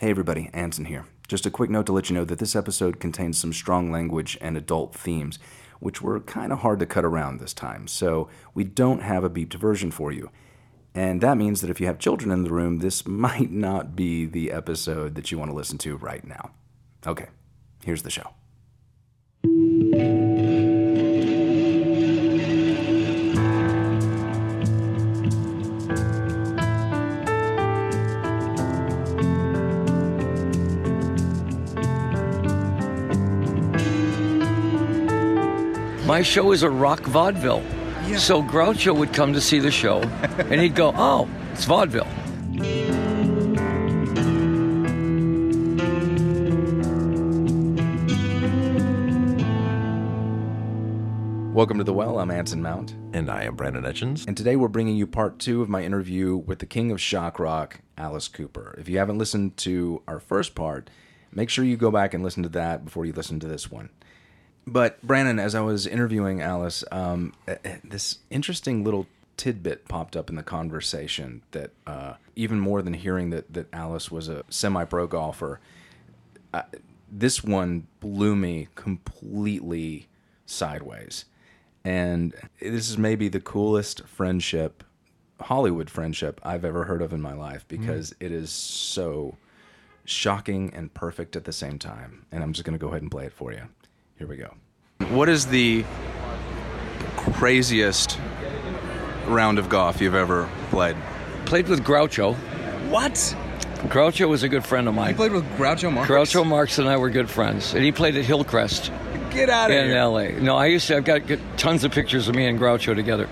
Hey 0.00 0.10
everybody, 0.10 0.50
Anson 0.52 0.86
here. 0.86 1.06
Just 1.28 1.46
a 1.46 1.52
quick 1.52 1.70
note 1.70 1.86
to 1.86 1.92
let 1.92 2.10
you 2.10 2.16
know 2.16 2.24
that 2.24 2.40
this 2.40 2.56
episode 2.56 2.98
contains 2.98 3.38
some 3.38 3.52
strong 3.52 3.92
language 3.92 4.36
and 4.40 4.56
adult 4.56 4.92
themes, 4.92 5.38
which 5.78 6.02
were 6.02 6.18
kind 6.18 6.52
of 6.52 6.58
hard 6.58 6.80
to 6.80 6.86
cut 6.86 7.04
around 7.04 7.38
this 7.38 7.54
time, 7.54 7.86
so 7.86 8.28
we 8.54 8.64
don't 8.64 9.02
have 9.02 9.22
a 9.22 9.30
beeped 9.30 9.54
version 9.54 9.92
for 9.92 10.10
you. 10.10 10.30
And 10.96 11.20
that 11.20 11.36
means 11.36 11.60
that 11.60 11.70
if 11.70 11.80
you 11.80 11.86
have 11.86 12.00
children 12.00 12.32
in 12.32 12.42
the 12.42 12.50
room, 12.50 12.80
this 12.80 13.06
might 13.06 13.52
not 13.52 13.94
be 13.94 14.26
the 14.26 14.50
episode 14.50 15.14
that 15.14 15.30
you 15.30 15.38
want 15.38 15.52
to 15.52 15.56
listen 15.56 15.78
to 15.78 15.96
right 15.96 16.26
now. 16.26 16.50
Okay, 17.06 17.28
here's 17.84 18.02
the 18.02 18.10
show. 18.10 18.34
My 36.14 36.22
show 36.22 36.52
is 36.52 36.62
a 36.62 36.70
rock 36.70 37.00
vaudeville. 37.00 37.60
So 38.18 38.40
Groucho 38.40 38.96
would 38.96 39.12
come 39.12 39.32
to 39.32 39.40
see 39.40 39.58
the 39.58 39.72
show, 39.72 40.00
and 40.48 40.60
he'd 40.60 40.76
go, 40.76 40.92
"Oh, 40.94 41.28
it's 41.50 41.64
vaudeville." 41.64 42.06
Welcome 51.52 51.78
to 51.78 51.84
The 51.84 51.92
Well, 51.92 52.20
I'm 52.20 52.30
Anson 52.30 52.62
Mount. 52.62 52.94
And 53.12 53.28
I 53.28 53.42
am 53.42 53.56
Brandon 53.56 53.82
Etchins. 53.82 54.24
And 54.28 54.36
today 54.36 54.54
we're 54.54 54.68
bringing 54.68 54.94
you 54.96 55.08
part 55.08 55.40
two 55.40 55.62
of 55.62 55.68
my 55.68 55.82
interview 55.82 56.36
with 56.36 56.60
the 56.60 56.66
king 56.66 56.92
of 56.92 57.00
shock 57.00 57.40
rock, 57.40 57.80
Alice 57.98 58.28
Cooper. 58.28 58.76
If 58.78 58.88
you 58.88 58.98
haven't 58.98 59.18
listened 59.18 59.56
to 59.56 60.00
our 60.06 60.20
first 60.20 60.54
part, 60.54 60.90
make 61.32 61.50
sure 61.50 61.64
you 61.64 61.76
go 61.76 61.90
back 61.90 62.14
and 62.14 62.22
listen 62.22 62.44
to 62.44 62.48
that 62.50 62.84
before 62.84 63.04
you 63.04 63.12
listen 63.12 63.40
to 63.40 63.48
this 63.48 63.68
one. 63.68 63.88
But 64.66 65.00
Brandon, 65.02 65.38
as 65.38 65.54
I 65.54 65.60
was 65.60 65.86
interviewing 65.86 66.40
Alice, 66.40 66.84
um, 66.90 67.34
eh, 67.46 67.56
eh, 67.64 67.76
this 67.84 68.18
interesting 68.30 68.82
little 68.82 69.06
tidbit 69.36 69.88
popped 69.88 70.16
up 70.16 70.30
in 70.30 70.36
the 70.36 70.42
conversation 70.42 71.42
that 71.50 71.70
uh, 71.86 72.14
even 72.36 72.60
more 72.60 72.82
than 72.82 72.94
hearing 72.94 73.30
that 73.30 73.52
that 73.52 73.66
Alice 73.72 74.10
was 74.10 74.28
a 74.28 74.44
semi-pro 74.48 75.06
golfer, 75.06 75.60
uh, 76.52 76.62
this 77.10 77.44
one 77.44 77.86
blew 78.00 78.34
me 78.34 78.68
completely 78.74 80.08
sideways. 80.46 81.26
And 81.84 82.34
this 82.60 82.88
is 82.88 82.96
maybe 82.96 83.28
the 83.28 83.40
coolest 83.40 84.06
friendship, 84.06 84.82
Hollywood 85.40 85.90
friendship 85.90 86.40
I've 86.42 86.64
ever 86.64 86.84
heard 86.84 87.02
of 87.02 87.12
in 87.12 87.20
my 87.20 87.34
life 87.34 87.66
because 87.68 88.14
it 88.20 88.32
is 88.32 88.50
so 88.50 89.36
shocking 90.06 90.72
and 90.74 90.92
perfect 90.94 91.36
at 91.36 91.44
the 91.44 91.52
same 91.52 91.78
time. 91.78 92.24
And 92.32 92.42
I'm 92.42 92.52
just 92.54 92.64
going 92.64 92.78
to 92.78 92.82
go 92.82 92.88
ahead 92.88 93.02
and 93.02 93.10
play 93.10 93.26
it 93.26 93.32
for 93.32 93.52
you. 93.52 93.64
Here 94.18 94.26
we 94.26 94.36
go. 94.36 94.54
What 95.08 95.28
is 95.28 95.46
the 95.46 95.84
craziest 97.16 98.18
round 99.26 99.58
of 99.58 99.68
golf 99.68 100.00
you've 100.00 100.14
ever 100.14 100.48
played? 100.70 100.96
Played 101.46 101.68
with 101.68 101.84
Groucho. 101.84 102.34
What? 102.90 103.14
Groucho 103.88 104.28
was 104.28 104.42
a 104.42 104.48
good 104.48 104.64
friend 104.64 104.88
of 104.88 104.94
mine. 104.94 105.10
You 105.10 105.16
played 105.16 105.32
with 105.32 105.44
Groucho 105.56 105.92
Marx? 105.92 106.10
Groucho 106.10 106.46
Marx 106.46 106.78
and 106.78 106.88
I 106.88 106.96
were 106.96 107.10
good 107.10 107.28
friends, 107.28 107.74
and 107.74 107.84
he 107.84 107.92
played 107.92 108.16
at 108.16 108.24
Hillcrest 108.24 108.90
Get 109.30 109.50
out 109.50 109.70
of 109.70 109.76
in 109.76 109.86
here. 109.86 109.96
L.A. 109.96 110.32
No, 110.32 110.56
I 110.56 110.66
used 110.66 110.86
to. 110.86 110.96
I've 110.96 111.04
got 111.04 111.22
tons 111.56 111.82
of 111.82 111.90
pictures 111.92 112.28
of 112.28 112.36
me 112.36 112.46
and 112.46 112.58
Groucho 112.58 112.94
together. 112.94 113.28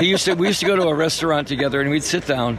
He 0.00 0.06
used 0.06 0.24
to. 0.24 0.34
We 0.34 0.46
used 0.46 0.60
to 0.60 0.66
go 0.66 0.74
to 0.74 0.84
a 0.84 0.94
restaurant 0.94 1.48
together, 1.48 1.82
and 1.82 1.90
we'd 1.90 2.02
sit 2.02 2.26
down, 2.26 2.58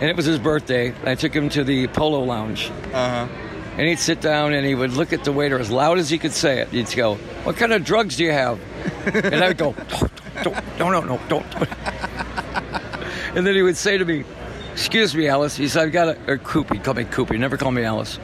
and 0.00 0.04
it 0.04 0.14
was 0.16 0.26
his 0.26 0.38
birthday. 0.38 0.94
I 1.04 1.16
took 1.16 1.34
him 1.34 1.48
to 1.50 1.64
the 1.64 1.88
Polo 1.88 2.22
Lounge. 2.22 2.70
Uh-huh. 2.92 3.26
And 3.76 3.88
he'd 3.88 3.98
sit 3.98 4.20
down 4.20 4.52
and 4.52 4.64
he 4.64 4.74
would 4.74 4.92
look 4.92 5.12
at 5.12 5.24
the 5.24 5.32
waiter 5.32 5.58
as 5.58 5.70
loud 5.70 5.98
as 5.98 6.08
he 6.08 6.18
could 6.18 6.32
say 6.32 6.60
it. 6.60 6.68
He'd 6.68 6.94
go, 6.94 7.16
"What 7.44 7.56
kind 7.56 7.72
of 7.72 7.84
drugs 7.84 8.16
do 8.16 8.24
you 8.24 8.32
have?" 8.32 8.60
And 9.06 9.36
I 9.36 9.48
would 9.48 9.58
go, 9.58 9.74
"Don't, 9.88 10.12
don't, 10.44 10.78
no, 10.78 10.90
no, 10.90 11.00
no, 11.00 11.20
don't." 11.28 11.46
And 13.34 13.44
then 13.44 13.56
he 13.56 13.62
would 13.62 13.76
say 13.76 13.98
to 13.98 14.04
me, 14.04 14.22
"Excuse 14.72 15.12
me, 15.14 15.26
Alice." 15.26 15.56
He 15.56 15.66
said, 15.66 15.82
"I've 15.82 15.92
got 15.92 16.08
a, 16.08 16.16
Or 16.28 16.34
uh, 16.34 16.38
Coop. 16.38 16.72
He'd 16.72 16.84
call 16.84 16.94
me 16.94 17.04
Coop. 17.04 17.32
He 17.32 17.36
never 17.38 17.56
called 17.56 17.74
me 17.74 17.82
Alice. 17.82 18.20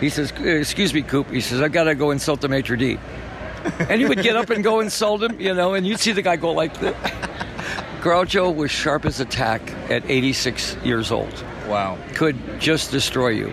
He 0.00 0.08
says, 0.08 0.32
uh, 0.32 0.44
"Excuse 0.44 0.94
me, 0.94 1.02
Coop." 1.02 1.28
He 1.30 1.42
says, 1.42 1.60
"I've 1.60 1.72
got 1.72 1.84
to 1.84 1.94
go 1.94 2.10
insult 2.10 2.40
the 2.40 2.48
maitre 2.48 2.76
d." 2.76 2.98
And 3.80 4.00
he 4.00 4.06
would 4.06 4.22
get 4.22 4.36
up 4.36 4.48
and 4.50 4.64
go 4.64 4.80
insult 4.80 5.22
him, 5.22 5.38
you 5.40 5.52
know, 5.52 5.74
and 5.74 5.86
you'd 5.86 6.00
see 6.00 6.12
the 6.12 6.22
guy 6.22 6.36
go 6.36 6.52
like 6.52 6.78
this. 6.80 6.94
Groucho 8.00 8.54
was 8.54 8.70
sharp 8.70 9.04
as 9.04 9.18
a 9.18 9.24
tack 9.24 9.60
at 9.90 10.08
86 10.08 10.76
years 10.84 11.10
old 11.10 11.44
Wow. 11.66 11.98
could 12.14 12.36
just 12.60 12.92
destroy 12.92 13.30
you. 13.30 13.52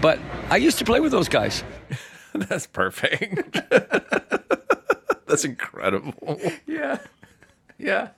But 0.00 0.20
I 0.50 0.56
used 0.56 0.78
to 0.78 0.84
play 0.84 1.00
with 1.00 1.12
those 1.12 1.28
guys. 1.28 1.62
That's 2.34 2.66
perfect. 2.66 3.60
That's 5.26 5.44
incredible. 5.44 6.40
Yeah, 6.66 6.98
yeah. 7.78 8.08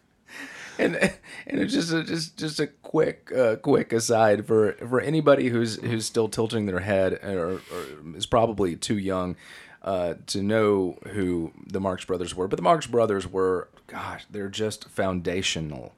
And 0.79 0.97
and 0.97 1.61
it's 1.61 1.73
just 1.73 1.93
a, 1.93 2.05
just 2.05 2.37
just 2.39 2.61
a 2.61 2.69
quick 2.69 3.33
uh, 3.37 3.57
quick 3.57 3.93
aside 3.93 4.47
for 4.47 4.73
for 4.75 5.01
anybody 5.01 5.49
who's 5.49 5.77
who's 5.77 6.07
still 6.07 6.29
tilting 6.29 6.67
their 6.67 6.81
head 6.81 7.15
or, 7.25 7.61
or 7.73 7.87
is 8.17 8.27
probably 8.27 8.77
too 8.77 8.97
young 8.97 9.37
uh, 9.83 10.15
to 10.29 10.43
know 10.43 10.99
who 11.09 11.53
the 11.67 11.81
Marx 11.81 12.05
Brothers 12.05 12.35
were. 12.35 12.49
But 12.49 12.57
the 12.57 12.63
Marx 12.63 12.87
Brothers 12.87 13.27
were, 13.27 13.69
gosh, 13.87 14.25
they're 14.31 14.49
just 14.49 14.89
foundational 14.89 15.95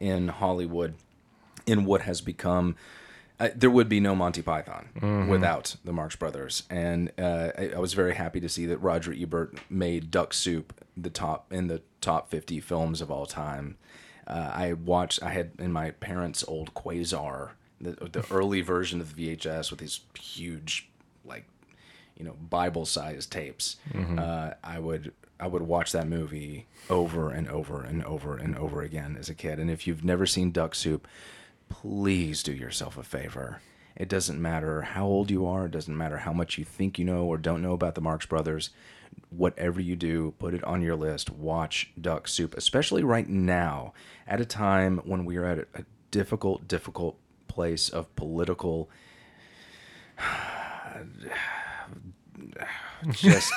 in 0.00 0.28
Hollywood 0.28 0.94
in 1.66 1.84
what 1.84 2.02
has 2.02 2.20
become. 2.20 2.76
Uh, 3.40 3.48
there 3.56 3.70
would 3.70 3.88
be 3.88 3.98
no 3.98 4.14
Monty 4.14 4.42
Python 4.42 5.26
without 5.28 5.74
the 5.84 5.92
Marx 5.92 6.14
Brothers, 6.14 6.62
and 6.70 7.10
uh, 7.18 7.50
I, 7.58 7.70
I 7.74 7.78
was 7.78 7.92
very 7.92 8.14
happy 8.14 8.38
to 8.40 8.48
see 8.48 8.66
that 8.66 8.78
Roger 8.78 9.12
Ebert 9.12 9.58
made 9.68 10.10
Duck 10.12 10.32
Soup 10.32 10.72
the 10.96 11.10
top 11.10 11.52
in 11.52 11.66
the 11.66 11.82
top 12.00 12.30
fifty 12.30 12.60
films 12.60 13.00
of 13.00 13.10
all 13.10 13.26
time. 13.26 13.76
Uh, 14.26 14.50
I 14.54 14.72
watched. 14.74 15.22
I 15.22 15.30
had 15.30 15.50
in 15.58 15.72
my 15.72 15.90
parents' 15.90 16.44
old 16.46 16.74
Quasar, 16.74 17.50
the, 17.80 17.90
the 17.92 18.24
early 18.30 18.60
version 18.60 19.00
of 19.00 19.14
the 19.16 19.36
VHS 19.36 19.70
with 19.70 19.80
these 19.80 20.00
huge, 20.18 20.88
like, 21.24 21.44
you 22.16 22.24
know, 22.24 22.36
Bible-sized 22.48 23.30
tapes. 23.32 23.76
Uh, 24.18 24.54
I 24.62 24.78
would 24.78 25.12
I 25.40 25.46
would 25.48 25.62
watch 25.62 25.90
that 25.92 26.06
movie 26.06 26.66
over 26.88 27.30
and 27.30 27.48
over 27.48 27.82
and 27.82 28.04
over 28.04 28.36
and 28.36 28.56
over 28.56 28.80
again 28.82 29.16
as 29.18 29.28
a 29.28 29.34
kid. 29.34 29.58
And 29.58 29.70
if 29.70 29.86
you've 29.86 30.04
never 30.04 30.24
seen 30.24 30.52
Duck 30.52 30.74
Soup, 30.74 31.06
please 31.68 32.42
do 32.42 32.52
yourself 32.52 32.96
a 32.96 33.02
favor. 33.02 33.60
It 33.96 34.08
doesn't 34.08 34.40
matter 34.40 34.82
how 34.82 35.06
old 35.06 35.30
you 35.30 35.46
are, 35.46 35.66
it 35.66 35.72
doesn't 35.72 35.96
matter 35.96 36.18
how 36.18 36.32
much 36.32 36.58
you 36.58 36.64
think 36.64 36.98
you 36.98 37.04
know 37.04 37.24
or 37.24 37.38
don't 37.38 37.62
know 37.62 37.72
about 37.72 37.94
the 37.94 38.00
Marx 38.00 38.26
Brothers. 38.26 38.70
Whatever 39.30 39.80
you 39.80 39.94
do, 39.94 40.34
put 40.38 40.54
it 40.54 40.64
on 40.64 40.82
your 40.82 40.96
list. 40.96 41.30
Watch 41.30 41.92
Duck 42.00 42.26
Soup, 42.26 42.54
especially 42.56 43.04
right 43.04 43.28
now, 43.28 43.92
at 44.26 44.40
a 44.40 44.44
time 44.44 44.98
when 45.04 45.24
we 45.24 45.36
are 45.36 45.44
at 45.44 45.68
a 45.74 45.84
difficult, 46.10 46.66
difficult 46.66 47.16
place 47.46 47.88
of 47.88 48.14
political 48.16 48.90
just 53.12 53.52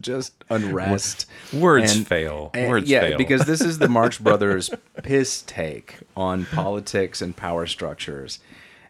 just 0.00 0.32
unrest 0.50 1.26
Words 1.52 1.96
And- 1.96 2.06
fail. 2.06 2.50
and- 2.54 2.68
Words 2.70 2.88
yeah, 2.90 3.00
fail. 3.00 3.18
because 3.18 3.42
this 3.46 3.60
is 3.60 3.78
the 3.78 3.88
Marx 3.88 4.18
Brothers 4.26 4.70
piss 5.02 5.42
take 5.42 5.96
on 6.16 6.44
politics 6.46 7.22
and 7.22 7.36
power 7.36 7.66
structures. 7.66 8.38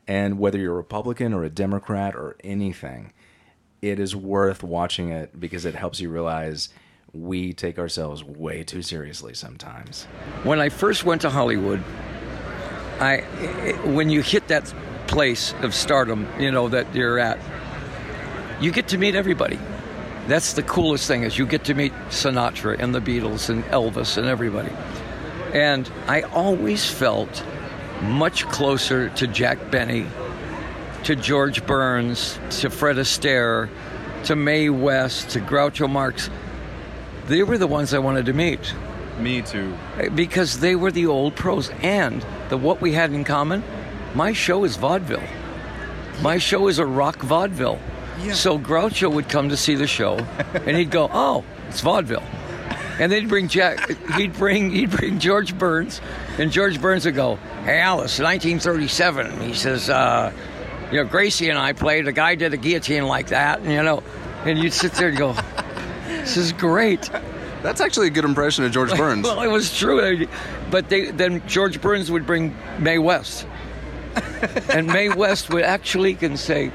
And 0.09 0.39
whether 0.39 0.59
you're 0.59 0.73
a 0.73 0.77
Republican 0.77 1.33
or 1.34 1.43
a 1.45 1.51
Democrat 1.51 2.15
or 2.15 2.37
anything, 2.45 3.12
it 3.83 3.99
is 3.99 4.15
worth 4.17 4.62
watching 4.62 5.11
it 5.11 5.39
because 5.39 5.65
it 5.65 5.75
helps 5.75 6.01
you 6.01 6.09
realize 6.09 6.69
we 7.13 7.53
take 7.53 7.78
ourselves 7.78 8.23
way 8.23 8.63
too 8.63 8.83
seriously 8.83 9.34
sometimes. 9.34 10.05
When 10.45 10.61
I 10.61 10.69
first 10.69 11.05
went 11.05 11.23
to 11.23 11.31
Hollywood, 11.31 11.83
I 13.01 13.19
when 13.84 14.09
you 14.11 14.23
hit 14.23 14.49
that 14.49 14.73
place 15.07 15.55
of 15.63 15.75
stardom, 15.75 16.27
you 16.39 16.51
know 16.51 16.69
that 16.69 16.95
you're 16.95 17.19
at, 17.19 17.39
you 18.60 18.71
get 18.71 18.89
to 18.89 18.98
meet 18.98 19.15
everybody. 19.15 19.59
That's 20.27 20.55
the 20.55 20.63
coolest 20.65 21.07
thing 21.07 21.23
is 21.23 21.39
you 21.39 21.47
get 21.47 21.65
to 21.65 21.75
meet 21.75 21.93
Sinatra 22.09 22.78
and 22.81 22.95
the 22.95 23.01
Beatles 23.01 23.49
and 23.49 23.63
Elvis 23.67 24.17
and 24.17 24.27
everybody. 24.27 24.73
And 25.53 25.91
I 26.09 26.23
always 26.23 26.89
felt 26.91 27.45
much 28.03 28.45
closer 28.47 29.09
to 29.11 29.27
Jack 29.28 29.71
Benny, 29.71 30.07
to 31.05 31.15
George 31.15 31.65
Burns, 31.65 32.39
to 32.59 32.71
Fred 32.71 32.97
Astaire, 32.97 33.69
to 34.25 34.34
Mae 34.34 34.69
West, 34.69 35.31
to 35.31 35.41
Groucho 35.41 35.89
Marx. 35.89 36.29
They 37.29 37.45
were 37.45 37.59
the 37.59 37.69
ones 37.69 37.95
I 37.95 38.01
wanted 38.01 38.27
to 38.27 38.33
meet 38.33 38.75
Me 39.21 39.43
too. 39.43 39.75
because 40.15 40.59
they 40.59 40.75
were 40.75 40.91
the 40.91 41.07
old 41.07 41.37
pros 41.37 41.71
and 41.83 42.25
the 42.49 42.57
what 42.57 42.81
we 42.81 42.93
had 42.93 43.13
in 43.13 43.25
common 43.25 43.65
my 44.15 44.33
show 44.33 44.65
is 44.65 44.77
vaudeville 44.77 45.22
my 46.22 46.39
show 46.39 46.69
is 46.69 46.79
a 46.79 46.87
rock 46.87 47.21
vaudeville 47.22 47.81
so 48.33 48.59
groucho 48.59 49.13
would 49.13 49.28
come 49.28 49.48
to 49.48 49.57
see 49.57 49.74
the 49.74 49.86
show 49.86 50.16
and 50.66 50.77
he'd 50.77 50.91
go 50.91 51.09
oh 51.13 51.45
it's 51.68 51.80
vaudeville 51.80 52.22
and 52.98 53.13
then 53.13 53.21
he'd 53.21 53.28
bring 53.28 53.48
jack 53.48 53.91
he'd 54.15 54.33
bring 54.34 54.71
he'd 54.71 54.91
bring 54.91 55.18
george 55.18 55.57
burns 55.59 56.01
and 56.39 56.51
george 56.51 56.80
burns 56.80 57.04
would 57.04 57.15
go 57.15 57.36
hey 57.65 57.78
alice 57.78 58.18
1937 58.18 59.41
he 59.41 59.54
says 59.54 59.91
uh 59.91 60.33
you 60.91 61.03
know, 61.03 61.04
Gracie 61.09 61.48
and 61.48 61.59
I 61.59 61.72
played. 61.72 62.07
A 62.07 62.13
guy 62.13 62.34
did 62.34 62.53
a 62.54 62.57
guillotine 62.57 63.07
like 63.07 63.28
that, 63.28 63.60
and 63.60 63.71
you 63.71 63.83
know, 63.83 64.03
and 64.45 64.59
you'd 64.59 64.72
sit 64.72 64.92
there 64.92 65.09
and 65.09 65.19
go, 65.19 65.34
"This 66.09 66.36
is 66.36 66.53
great." 66.53 67.10
That's 67.62 67.80
actually 67.80 68.09
a 68.09 68.10
good 68.10 68.24
impression 68.24 68.65
of 68.65 68.72
George 68.72 68.91
Burns. 68.97 69.24
Well, 69.24 69.41
it 69.42 69.48
was 69.48 69.77
true, 69.77 70.27
but 70.71 70.89
they, 70.89 71.10
then 71.10 71.42
George 71.48 71.80
Burns 71.80 72.10
would 72.10 72.27
bring 72.27 72.54
Mae 72.78 72.98
West, 72.98 73.47
and 74.69 74.86
Mae 74.86 75.09
West 75.09 75.51
would 75.51 75.65
actually 75.65 76.15
can 76.15 76.36
say, 76.36 76.71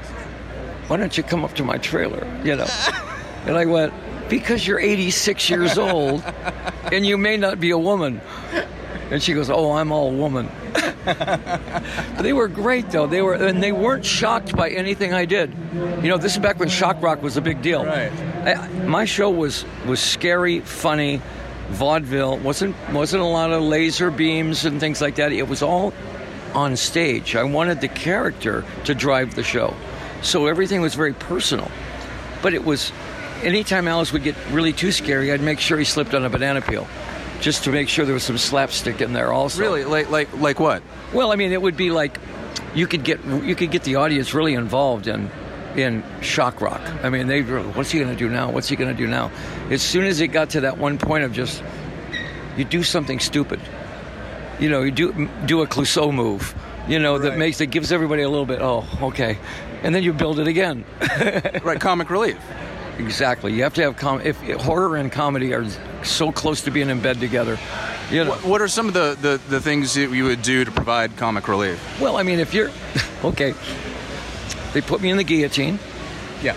"Why 0.92 0.98
don't 0.98 1.16
you 1.16 1.22
come 1.22 1.42
up 1.42 1.54
to 1.54 1.64
my 1.64 1.78
trailer?" 1.78 2.26
You 2.44 2.56
know, 2.56 2.68
and 3.46 3.56
I 3.56 3.64
went, 3.64 3.94
"Because 4.28 4.66
you're 4.66 4.78
86 4.78 5.48
years 5.48 5.78
old, 5.78 6.22
and 6.92 7.06
you 7.06 7.16
may 7.16 7.38
not 7.38 7.58
be 7.58 7.70
a 7.70 7.78
woman." 7.78 8.20
And 9.10 9.22
she 9.22 9.32
goes, 9.32 9.48
"Oh, 9.48 9.72
I'm 9.72 9.90
all 9.90 10.10
woman." 10.12 10.50
But 11.06 12.22
they 12.22 12.34
were 12.34 12.48
great 12.48 12.90
though. 12.90 13.06
They 13.06 13.22
were, 13.22 13.32
and 13.32 13.62
they 13.62 13.72
weren't 13.72 14.04
shocked 14.04 14.54
by 14.54 14.68
anything 14.68 15.14
I 15.14 15.24
did. 15.24 15.50
You 16.02 16.08
know, 16.10 16.18
this 16.18 16.32
is 16.32 16.38
back 16.38 16.60
when 16.60 16.68
shock 16.68 17.02
rock 17.02 17.22
was 17.22 17.38
a 17.38 17.40
big 17.40 17.62
deal. 17.62 17.86
Right. 17.86 18.12
I, 18.46 18.68
my 18.84 19.06
show 19.06 19.30
was 19.30 19.64
was 19.86 19.98
scary, 20.00 20.60
funny, 20.60 21.22
vaudeville. 21.70 22.36
wasn't 22.36 22.76
wasn't 22.92 23.22
a 23.22 23.26
lot 23.26 23.50
of 23.50 23.62
laser 23.62 24.10
beams 24.10 24.66
and 24.66 24.78
things 24.78 25.00
like 25.00 25.14
that. 25.14 25.32
It 25.32 25.48
was 25.48 25.62
all 25.62 25.94
on 26.54 26.76
stage. 26.76 27.34
I 27.34 27.44
wanted 27.44 27.80
the 27.80 27.88
character 27.88 28.64
to 28.84 28.94
drive 28.94 29.34
the 29.34 29.42
show, 29.42 29.74
so 30.22 30.46
everything 30.46 30.80
was 30.80 30.94
very 30.94 31.12
personal. 31.12 31.70
But 32.42 32.54
it 32.54 32.64
was 32.64 32.92
anytime 33.42 33.88
Alice 33.88 34.12
would 34.12 34.22
get 34.22 34.36
really 34.50 34.72
too 34.72 34.92
scary, 34.92 35.32
I'd 35.32 35.40
make 35.40 35.60
sure 35.60 35.78
he 35.78 35.84
slipped 35.84 36.14
on 36.14 36.24
a 36.24 36.30
banana 36.30 36.60
peel, 36.60 36.88
just 37.40 37.64
to 37.64 37.72
make 37.72 37.88
sure 37.88 38.04
there 38.04 38.14
was 38.14 38.22
some 38.22 38.38
slapstick 38.38 39.00
in 39.00 39.12
there 39.12 39.32
also. 39.32 39.60
really, 39.60 39.84
like 39.84 40.10
like 40.10 40.32
like 40.38 40.60
what? 40.60 40.82
Well, 41.12 41.32
I 41.32 41.36
mean, 41.36 41.52
it 41.52 41.60
would 41.60 41.76
be 41.76 41.90
like 41.90 42.18
you 42.74 42.86
could 42.86 43.04
get 43.04 43.24
you 43.24 43.54
could 43.54 43.70
get 43.70 43.84
the 43.84 43.96
audience 43.96 44.34
really 44.34 44.54
involved 44.54 45.06
in 45.06 45.30
in 45.76 46.02
shock 46.20 46.60
rock. 46.60 46.80
I 47.02 47.08
mean, 47.08 47.26
they 47.26 47.42
what's 47.42 47.90
he 47.90 47.98
going 47.98 48.10
to 48.10 48.18
do 48.18 48.28
now? 48.28 48.50
What's 48.50 48.68
he 48.68 48.76
going 48.76 48.94
to 48.94 48.96
do 48.96 49.06
now? 49.06 49.30
As 49.70 49.82
soon 49.82 50.04
as 50.04 50.20
it 50.20 50.28
got 50.28 50.50
to 50.50 50.62
that 50.62 50.78
one 50.78 50.98
point 50.98 51.24
of 51.24 51.32
just 51.32 51.62
you 52.56 52.64
do 52.64 52.82
something 52.82 53.20
stupid, 53.20 53.60
you 54.60 54.68
know, 54.68 54.82
you 54.82 54.90
do 54.90 55.28
do 55.46 55.62
a 55.62 55.66
Clouseau 55.66 56.12
move, 56.12 56.54
you 56.88 56.98
know, 56.98 57.18
that 57.18 57.38
makes 57.38 57.58
that 57.58 57.66
gives 57.66 57.92
everybody 57.92 58.22
a 58.22 58.28
little 58.28 58.46
bit 58.46 58.60
oh 58.60 58.84
okay, 59.02 59.38
and 59.82 59.94
then 59.94 60.02
you 60.02 60.12
build 60.12 60.38
it 60.38 60.48
again. 60.48 60.84
Right, 61.64 61.80
comic 61.80 62.10
relief. 62.10 62.38
exactly. 62.98 63.52
You 63.54 63.62
have 63.62 63.74
to 63.74 63.82
have 63.82 63.96
com- 63.96 64.20
if 64.22 64.38
horror 64.60 64.96
and 64.96 65.10
comedy 65.12 65.54
are 65.54 65.64
so 66.02 66.32
close 66.32 66.62
to 66.62 66.70
being 66.70 66.90
in 66.90 67.00
bed 67.00 67.20
together. 67.20 67.58
You 68.10 68.24
know. 68.24 68.30
What, 68.30 68.44
what 68.44 68.60
are 68.62 68.68
some 68.68 68.88
of 68.88 68.94
the, 68.94 69.16
the, 69.20 69.40
the 69.48 69.60
things 69.60 69.94
that 69.94 70.10
you 70.10 70.24
would 70.24 70.42
do 70.42 70.64
to 70.64 70.70
provide 70.70 71.16
comic 71.16 71.48
relief? 71.48 71.78
Well, 72.00 72.16
I 72.18 72.22
mean, 72.24 72.40
if 72.40 72.52
you're 72.52 72.70
okay, 73.24 73.54
they 74.72 74.80
put 74.80 75.00
me 75.00 75.10
in 75.10 75.16
the 75.16 75.24
guillotine. 75.24 75.78
Yeah. 76.42 76.54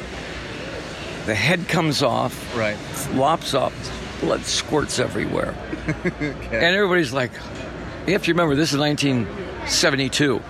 The 1.28 1.36
head 1.36 1.68
comes 1.68 2.02
off, 2.04 2.34
Right. 2.56 2.78
Lops 3.14 3.54
off. 3.54 3.74
blood 4.22 4.44
squirts 4.46 5.00
everywhere, 5.00 5.54
okay. 6.06 6.32
and 6.52 6.76
everybody's 6.76 7.14
like, 7.14 7.32
"You 8.08 8.14
have 8.14 8.24
to 8.24 8.32
remember, 8.32 8.56
this 8.56 8.74
is 8.74 8.80
1972, 9.66 10.42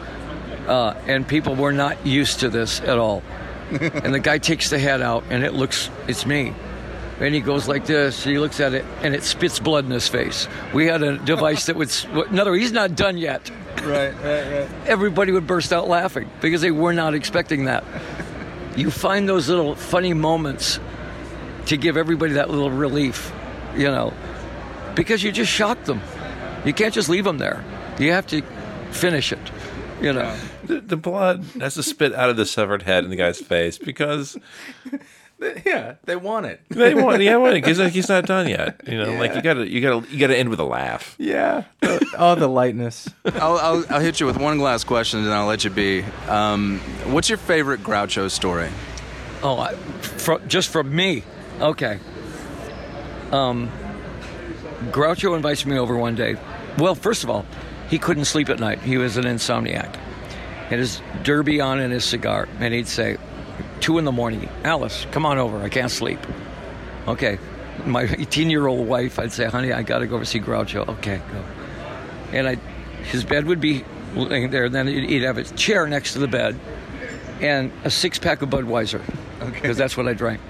uh, 0.68 0.94
and 1.08 1.28
people 1.28 1.56
were 1.56 1.72
not 1.74 2.06
used 2.06 2.42
to 2.42 2.50
this 2.50 2.82
at 2.82 2.98
all." 2.98 3.24
and 3.72 4.14
the 4.14 4.20
guy 4.20 4.38
takes 4.38 4.70
the 4.70 4.78
head 4.78 5.02
out, 5.02 5.24
and 5.30 5.44
it 5.44 5.54
looks, 5.54 5.90
it's 6.08 6.26
me. 6.26 6.54
And 7.20 7.34
he 7.34 7.42
goes 7.42 7.68
like 7.68 7.86
this. 7.86 8.24
He 8.24 8.38
looks 8.38 8.60
at 8.60 8.74
it, 8.74 8.86
and 9.02 9.16
it 9.16 9.24
spits 9.24 9.60
blood 9.60 9.86
in 9.86 9.92
his 9.92 10.08
face. 10.08 10.48
We 10.74 10.86
had 10.86 11.02
a 11.02 11.18
device 11.18 11.66
that 11.68 11.76
would. 11.76 11.90
no, 12.32 12.54
he's 12.54 12.72
not 12.72 12.96
done 12.96 13.18
yet 13.18 13.50
Right, 13.84 14.14
right, 14.24 14.52
right. 14.52 14.70
everybody 14.88 15.32
would 15.32 15.46
burst 15.46 15.72
out 15.72 15.88
laughing 15.88 16.30
because 16.42 16.62
they 16.62 16.72
were 16.72 16.94
not 16.94 17.14
expecting 17.14 17.66
that. 17.66 17.84
You 18.76 18.90
find 18.90 19.28
those 19.30 19.48
little 19.48 19.76
funny 19.76 20.14
moments 20.14 20.80
to 21.68 21.78
give 21.78 21.98
everybody 21.98 22.34
that 22.34 22.50
little 22.50 22.72
relief, 22.72 23.32
you 23.76 23.86
know, 23.86 24.14
because 24.96 25.24
you 25.24 25.32
just 25.32 25.52
shocked 25.52 25.86
them. 25.86 26.02
You 26.66 26.74
can't 26.74 26.94
just 26.94 27.10
leave 27.10 27.26
them 27.26 27.38
there. 27.38 27.64
You 28.00 28.12
have 28.12 28.28
to 28.28 28.42
finish 28.96 29.32
it, 29.32 29.52
you 30.02 30.14
know. 30.14 30.36
The, 30.64 30.82
the 30.82 30.98
blood 30.98 31.44
has 31.60 31.76
to 31.76 31.84
spit 31.84 32.14
out 32.14 32.30
of 32.30 32.38
the 32.38 32.46
severed 32.46 32.84
head 32.84 33.04
in 33.04 33.10
the 33.10 33.16
guy's 33.16 33.40
face 33.40 33.78
because 33.78 34.38
Yeah, 35.66 35.96
they 36.06 36.16
want 36.16 36.46
it. 36.46 36.62
they 36.70 36.96
want, 36.96 37.22
yeah, 37.22 37.36
want 37.36 37.58
it 37.58 37.64
because 37.64 37.78
he's 37.94 38.08
not 38.08 38.26
done 38.26 38.48
yet. 38.48 38.80
You 38.88 38.98
know, 38.98 39.14
like 39.14 39.36
you 39.36 39.42
gotta, 39.42 39.70
you 39.70 39.82
gotta, 39.82 40.10
you 40.10 40.18
gotta 40.18 40.38
end 40.38 40.50
with 40.50 40.60
a 40.60 40.64
laugh. 40.64 41.16
Yeah. 41.20 41.66
oh, 42.18 42.36
the 42.36 42.48
lightness. 42.48 43.10
I'll, 43.26 43.58
I'll, 43.58 43.86
I'll 43.90 44.00
hit 44.00 44.20
you 44.22 44.26
with 44.26 44.38
one 44.38 44.60
last 44.60 44.86
question 44.88 45.20
and 45.20 45.34
I'll 45.34 45.46
let 45.48 45.64
you 45.66 45.70
be. 45.70 46.04
Um, 46.30 46.80
what's 47.08 47.28
your 47.28 47.38
favorite 47.38 47.82
Groucho 47.84 48.32
story? 48.32 48.70
Oh, 49.44 49.60
I, 49.60 49.76
fro- 49.76 50.40
just 50.48 50.70
from 50.70 50.96
me. 50.96 51.24
Okay. 51.60 52.00
Um, 53.32 53.70
Groucho 54.92 55.36
invites 55.36 55.66
me 55.66 55.78
over 55.78 55.98
one 55.98 56.16
day. 56.16 56.38
Well, 56.78 56.96
first 56.96 57.24
of 57.26 57.30
all, 57.30 57.46
he 57.90 58.00
couldn't 58.00 58.26
sleep 58.26 58.50
at 58.50 58.60
night. 58.60 58.80
He 58.80 58.98
was 58.98 59.18
an 59.18 59.26
insomniac. 59.26 59.96
Had 60.68 60.80
his 60.80 61.02
derby 61.24 61.62
on 61.62 61.80
and 61.80 61.94
his 61.94 62.04
cigar, 62.04 62.48
and 62.60 62.74
he'd 62.74 62.88
say, 62.88 63.18
two 63.80 63.98
in 63.98 64.06
the 64.06 64.12
morning, 64.12 64.50
Alice, 64.64 65.06
come 65.12 65.26
on 65.26 65.38
over. 65.38 65.62
I 65.62 65.70
can't 65.70 65.92
sleep. 65.92 66.20
Okay. 67.08 67.38
My 67.86 68.04
18 68.04 68.50
year 68.50 68.68
old 68.68 68.88
wife, 68.88 69.20
I'd 69.20 69.32
say, 69.32 69.46
honey, 69.46 69.72
I 69.72 69.84
got 69.84 70.00
to 70.00 70.08
go 70.08 70.16
over 70.16 70.26
see 70.26 70.40
Groucho. 70.40 70.88
Okay, 70.88 71.22
go. 71.32 71.44
And 72.32 72.48
I, 72.48 72.56
his 73.04 73.24
bed 73.24 73.46
would 73.46 73.62
be 73.62 73.84
laying 74.16 74.50
there, 74.50 74.66
and 74.66 74.74
then 74.74 74.88
he'd 74.88 75.24
have 75.24 75.38
a 75.38 75.44
chair 75.44 75.86
next 75.88 76.14
to 76.14 76.20
the 76.20 76.28
bed 76.28 76.60
and 77.42 77.72
a 77.84 77.92
six 77.92 78.18
pack 78.18 78.42
of 78.42 78.50
Budweiser, 78.50 79.02
because 79.54 79.78
that's 79.78 79.98
what 79.98 80.08
I 80.08 80.14
drank. 80.14 80.42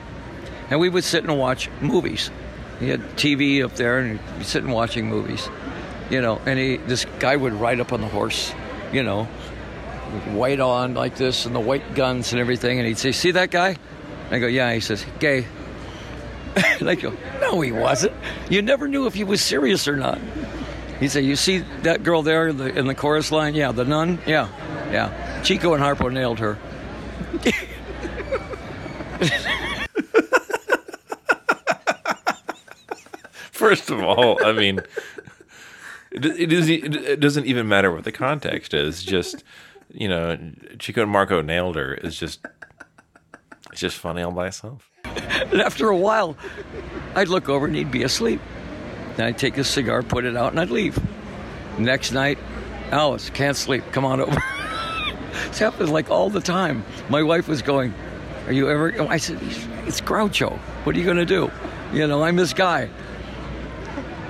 And 0.69 0.79
we 0.79 0.87
would 0.87 1.03
sit 1.03 1.23
and 1.23 1.37
watch 1.37 1.69
movies. 1.81 2.31
He 2.79 2.89
had 2.89 3.01
TV 3.17 3.63
up 3.63 3.75
there, 3.75 3.99
and 3.99 4.11
we'd 4.11 4.37
be 4.37 4.43
sitting 4.43 4.69
watching 4.69 5.07
movies, 5.07 5.49
you 6.09 6.21
know. 6.21 6.39
And 6.45 6.59
he, 6.59 6.77
this 6.77 7.05
guy 7.19 7.35
would 7.35 7.53
ride 7.53 7.79
up 7.79 7.93
on 7.93 8.01
the 8.01 8.07
horse, 8.07 8.53
you 8.91 9.03
know, 9.03 9.25
white 10.33 10.59
on 10.59 10.93
like 10.93 11.15
this, 11.15 11.45
and 11.45 11.55
the 11.55 11.59
white 11.59 11.95
guns 11.95 12.31
and 12.31 12.39
everything. 12.39 12.79
And 12.79 12.87
he'd 12.87 12.97
say, 12.97 13.11
"See 13.11 13.31
that 13.31 13.51
guy?" 13.51 13.77
I 14.31 14.39
go, 14.39 14.47
"Yeah." 14.47 14.73
He 14.73 14.79
says, 14.79 15.05
"Gay." 15.19 15.45
and 16.79 16.89
I 16.89 16.95
go, 16.95 17.13
"No, 17.41 17.61
he 17.61 17.71
wasn't. 17.71 18.13
You 18.49 18.61
never 18.61 18.87
knew 18.87 19.07
if 19.07 19.13
he 19.13 19.23
was 19.23 19.41
serious 19.41 19.87
or 19.87 19.95
not." 19.95 20.19
He'd 20.99 21.11
say, 21.11 21.21
"You 21.21 21.35
see 21.35 21.59
that 21.83 22.03
girl 22.03 22.21
there 22.21 22.47
in 22.49 22.57
the, 22.57 22.77
in 22.77 22.87
the 22.87 22.95
chorus 22.95 23.31
line? 23.31 23.55
Yeah, 23.55 23.71
the 23.71 23.85
nun. 23.85 24.19
Yeah, 24.25 24.47
yeah. 24.91 25.41
Chico 25.43 25.73
and 25.73 25.83
Harpo 25.83 26.11
nailed 26.11 26.39
her." 26.39 26.57
First 33.51 33.89
of 33.89 34.03
all, 34.03 34.45
I 34.45 34.51
mean, 34.51 34.81
it, 36.15 36.25
it, 36.25 36.53
is, 36.53 36.69
it 36.69 37.19
doesn't 37.19 37.45
even 37.45 37.67
matter 37.67 37.91
what 37.91 38.03
the 38.03 38.11
context 38.11 38.73
is. 38.73 39.03
Just 39.03 39.43
you 39.93 40.07
know, 40.07 40.37
Chico 40.79 41.03
and 41.03 41.11
Marco 41.11 41.41
nailed 41.41 41.75
her. 41.75 41.93
It's 41.95 42.17
just 42.17 42.45
it's 43.71 43.81
just 43.81 43.97
funny 43.97 44.21
all 44.21 44.31
by 44.31 44.47
itself. 44.47 44.89
And 45.03 45.61
after 45.61 45.89
a 45.89 45.97
while, 45.97 46.37
I'd 47.13 47.27
look 47.27 47.49
over 47.49 47.65
and 47.65 47.75
he'd 47.75 47.91
be 47.91 48.03
asleep. 48.03 48.41
And 49.17 49.21
I'd 49.21 49.37
take 49.37 49.55
his 49.55 49.67
cigar, 49.67 50.03
put 50.03 50.25
it 50.25 50.35
out, 50.35 50.51
and 50.51 50.59
I'd 50.59 50.69
leave. 50.69 50.99
Next 51.77 52.11
night, 52.11 52.37
Alice, 52.91 53.29
can't 53.29 53.55
sleep. 53.55 53.83
Come 53.91 54.05
on 54.05 54.19
over. 54.21 54.31
this 55.47 55.59
happens 55.59 55.89
like 55.89 56.09
all 56.09 56.29
the 56.29 56.41
time. 56.41 56.83
My 57.09 57.23
wife 57.23 57.47
was 57.47 57.61
going, 57.61 57.93
Are 58.47 58.53
you 58.53 58.69
ever? 58.69 59.01
I 59.09 59.17
said, 59.17 59.39
It's 59.85 60.01
Groucho. 60.01 60.57
What 60.83 60.95
are 60.95 60.99
you 60.99 61.05
going 61.05 61.17
to 61.17 61.25
do? 61.25 61.51
You 61.93 62.07
know, 62.07 62.23
I'm 62.23 62.35
this 62.35 62.53
guy. 62.53 62.89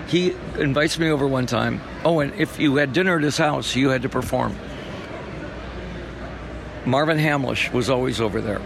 He 0.08 0.36
invites 0.58 1.00
me 1.00 1.10
over 1.10 1.28
one 1.28 1.46
time. 1.48 1.82
Oh, 2.04 2.20
and 2.20 2.34
if 2.36 2.60
you 2.60 2.76
had 2.76 2.94
dinner 2.94 3.18
at 3.18 3.24
his 3.24 3.38
house, 3.38 3.76
you 3.76 3.90
had 3.90 4.04
to 4.04 4.10
perform. 4.10 4.56
Marvin 6.86 7.18
Hamlisch 7.18 7.72
was 7.74 7.90
always 7.90 8.22
over 8.22 8.42
there. 8.42 8.62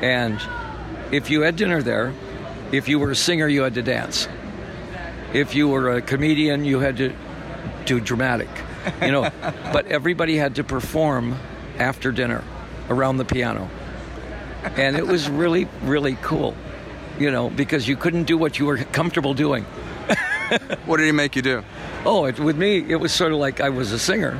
And 0.00 0.40
if 1.10 1.30
you 1.30 1.42
had 1.42 1.56
dinner 1.56 1.82
there, 1.82 2.12
if 2.72 2.88
you 2.88 2.98
were 2.98 3.10
a 3.10 3.16
singer, 3.16 3.48
you 3.48 3.62
had 3.62 3.74
to 3.74 3.82
dance. 3.82 4.28
If 5.32 5.54
you 5.54 5.68
were 5.68 5.90
a 5.90 6.02
comedian, 6.02 6.64
you 6.64 6.78
had 6.78 6.96
to 6.98 7.12
do 7.86 8.00
dramatic. 8.00 8.48
You 9.02 9.10
know, 9.10 9.30
but 9.72 9.86
everybody 9.86 10.36
had 10.36 10.56
to 10.56 10.64
perform 10.64 11.36
after 11.78 12.12
dinner 12.12 12.44
around 12.88 13.16
the 13.16 13.24
piano. 13.24 13.68
And 14.76 14.96
it 14.96 15.06
was 15.06 15.28
really, 15.28 15.68
really 15.82 16.16
cool, 16.22 16.54
you 17.18 17.30
know, 17.30 17.50
because 17.50 17.86
you 17.86 17.96
couldn't 17.96 18.24
do 18.24 18.38
what 18.38 18.58
you 18.58 18.66
were 18.66 18.78
comfortable 18.78 19.34
doing. 19.34 19.66
What 20.86 20.98
did 20.98 21.06
he 21.06 21.12
make 21.12 21.36
you 21.36 21.42
do? 21.42 21.64
Oh, 22.04 22.26
it, 22.26 22.38
with 22.38 22.56
me, 22.56 22.78
it 22.78 22.96
was 22.96 23.12
sort 23.12 23.32
of 23.32 23.38
like 23.38 23.60
I 23.60 23.70
was 23.70 23.92
a 23.92 23.98
singer. 23.98 24.38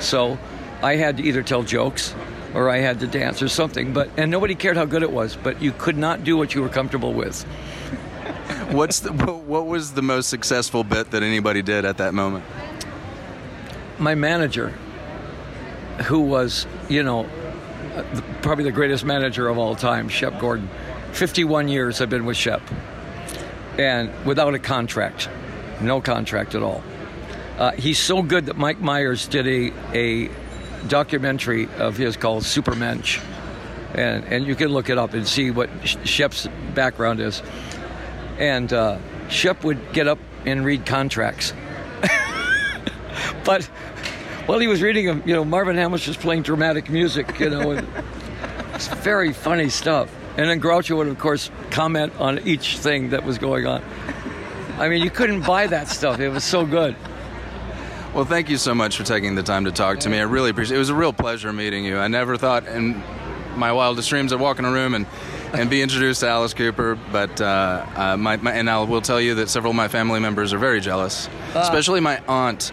So 0.00 0.38
I 0.82 0.96
had 0.96 1.18
to 1.18 1.22
either 1.22 1.42
tell 1.42 1.62
jokes 1.62 2.14
or 2.54 2.68
I 2.68 2.78
had 2.78 3.00
to 3.00 3.06
dance 3.06 3.42
or 3.42 3.48
something. 3.48 3.92
But 3.92 4.10
and 4.16 4.30
nobody 4.30 4.54
cared 4.54 4.76
how 4.76 4.84
good 4.84 5.02
it 5.02 5.12
was. 5.12 5.36
But 5.36 5.60
you 5.62 5.72
could 5.72 5.96
not 5.96 6.24
do 6.24 6.36
what 6.36 6.54
you 6.54 6.62
were 6.62 6.68
comfortable 6.68 7.12
with. 7.12 7.42
What's 8.70 9.00
the, 9.00 9.12
what 9.12 9.66
was 9.66 9.92
the 9.92 10.02
most 10.02 10.30
successful 10.30 10.82
bit 10.82 11.10
that 11.10 11.22
anybody 11.22 11.60
did 11.60 11.84
at 11.84 11.98
that 11.98 12.14
moment? 12.14 12.44
My 13.98 14.14
manager, 14.14 14.68
who 16.06 16.20
was 16.20 16.66
you 16.88 17.02
know 17.02 17.26
uh, 17.94 18.04
probably 18.40 18.64
the 18.64 18.72
greatest 18.72 19.04
manager 19.04 19.48
of 19.48 19.58
all 19.58 19.76
time, 19.76 20.08
Shep 20.08 20.40
Gordon. 20.40 20.70
51 21.12 21.68
years 21.68 22.00
I've 22.00 22.08
been 22.08 22.24
with 22.24 22.38
Shep, 22.38 22.62
and 23.78 24.10
without 24.24 24.54
a 24.54 24.58
contract, 24.58 25.28
no 25.82 26.00
contract 26.00 26.54
at 26.54 26.62
all. 26.62 26.82
Uh, 27.58 27.72
he's 27.72 27.98
so 27.98 28.22
good 28.22 28.46
that 28.46 28.56
Mike 28.56 28.80
Myers 28.80 29.28
did 29.28 29.46
a, 29.46 29.72
a 29.92 30.30
documentary 30.88 31.68
of 31.78 31.96
his 31.96 32.16
called 32.16 32.44
Supermensch. 32.44 33.22
And, 33.94 34.24
and 34.24 34.46
you 34.46 34.54
can 34.54 34.68
look 34.68 34.88
it 34.88 34.98
up 34.98 35.12
and 35.12 35.28
see 35.28 35.50
what 35.50 35.68
Shep's 36.04 36.48
background 36.74 37.20
is. 37.20 37.42
And 38.38 38.72
uh, 38.72 38.98
Shep 39.28 39.64
would 39.64 39.92
get 39.92 40.08
up 40.08 40.18
and 40.46 40.64
read 40.64 40.86
contracts. 40.86 41.52
but 43.44 43.64
while 44.46 44.58
he 44.58 44.66
was 44.66 44.82
reading 44.82 45.06
them, 45.06 45.22
you 45.26 45.34
know, 45.34 45.44
Marvin 45.44 45.76
Hamlisch 45.76 46.08
was 46.08 46.16
playing 46.16 46.42
dramatic 46.42 46.88
music, 46.90 47.38
you 47.38 47.50
know, 47.50 47.72
and 47.72 47.86
it's 48.74 48.88
very 48.88 49.32
funny 49.32 49.68
stuff. 49.68 50.12
And 50.36 50.48
then 50.48 50.60
Groucho 50.60 50.96
would, 50.96 51.08
of 51.08 51.18
course, 51.18 51.50
comment 51.70 52.14
on 52.18 52.46
each 52.48 52.78
thing 52.78 53.10
that 53.10 53.24
was 53.24 53.36
going 53.36 53.66
on. 53.66 53.82
I 54.82 54.88
mean, 54.88 55.00
you 55.00 55.10
couldn't 55.10 55.46
buy 55.46 55.68
that 55.68 55.86
stuff. 55.86 56.18
It 56.18 56.28
was 56.28 56.42
so 56.42 56.66
good. 56.66 56.96
Well, 58.12 58.24
thank 58.24 58.50
you 58.50 58.56
so 58.56 58.74
much 58.74 58.96
for 58.96 59.04
taking 59.04 59.36
the 59.36 59.42
time 59.44 59.66
to 59.66 59.70
talk 59.70 60.00
to 60.00 60.10
me. 60.10 60.18
I 60.18 60.22
really 60.22 60.50
appreciate 60.50 60.74
it. 60.74 60.78
It 60.78 60.80
was 60.80 60.88
a 60.88 60.94
real 60.96 61.12
pleasure 61.12 61.52
meeting 61.52 61.84
you. 61.84 61.98
I 61.98 62.08
never 62.08 62.36
thought 62.36 62.66
in 62.66 63.00
my 63.54 63.70
wildest 63.70 64.10
dreams 64.10 64.32
I'd 64.32 64.40
walk 64.40 64.58
in 64.58 64.64
a 64.64 64.72
room 64.72 64.94
and, 64.94 65.06
and 65.52 65.70
be 65.70 65.82
introduced 65.82 66.18
to 66.22 66.28
Alice 66.28 66.52
Cooper, 66.52 66.98
but 67.12 67.40
uh, 67.40 67.86
uh, 67.94 68.16
my, 68.16 68.38
my, 68.38 68.54
and 68.54 68.68
I 68.68 68.82
will 68.82 69.00
tell 69.00 69.20
you 69.20 69.36
that 69.36 69.50
several 69.50 69.70
of 69.70 69.76
my 69.76 69.86
family 69.86 70.18
members 70.18 70.52
are 70.52 70.58
very 70.58 70.80
jealous, 70.80 71.28
especially 71.54 72.00
my 72.00 72.20
aunt, 72.26 72.72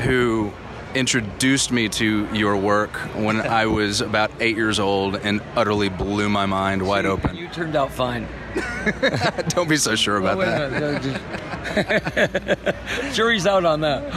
who 0.00 0.52
introduced 0.94 1.70
me 1.72 1.88
to 1.90 2.26
your 2.34 2.56
work 2.56 2.96
when 3.14 3.40
I 3.40 3.64
was 3.64 4.02
about 4.02 4.30
eight 4.40 4.56
years 4.56 4.78
old 4.78 5.16
and 5.16 5.40
utterly 5.54 5.88
blew 5.88 6.28
my 6.28 6.44
mind 6.44 6.86
wide 6.86 7.06
open. 7.06 7.34
You 7.34 7.48
turned 7.48 7.76
out 7.76 7.92
fine. 7.92 8.28
Don't 9.48 9.68
be 9.68 9.76
so 9.76 9.94
sure 9.94 10.16
about 10.16 10.38
Wait 10.38 10.46
that. 10.46 11.42
A 11.70 11.74
minute. 12.16 12.64
no, 12.64 12.72
just- 13.02 13.16
Jury's 13.16 13.46
out 13.46 13.64
on 13.64 13.80
that. 13.80 14.12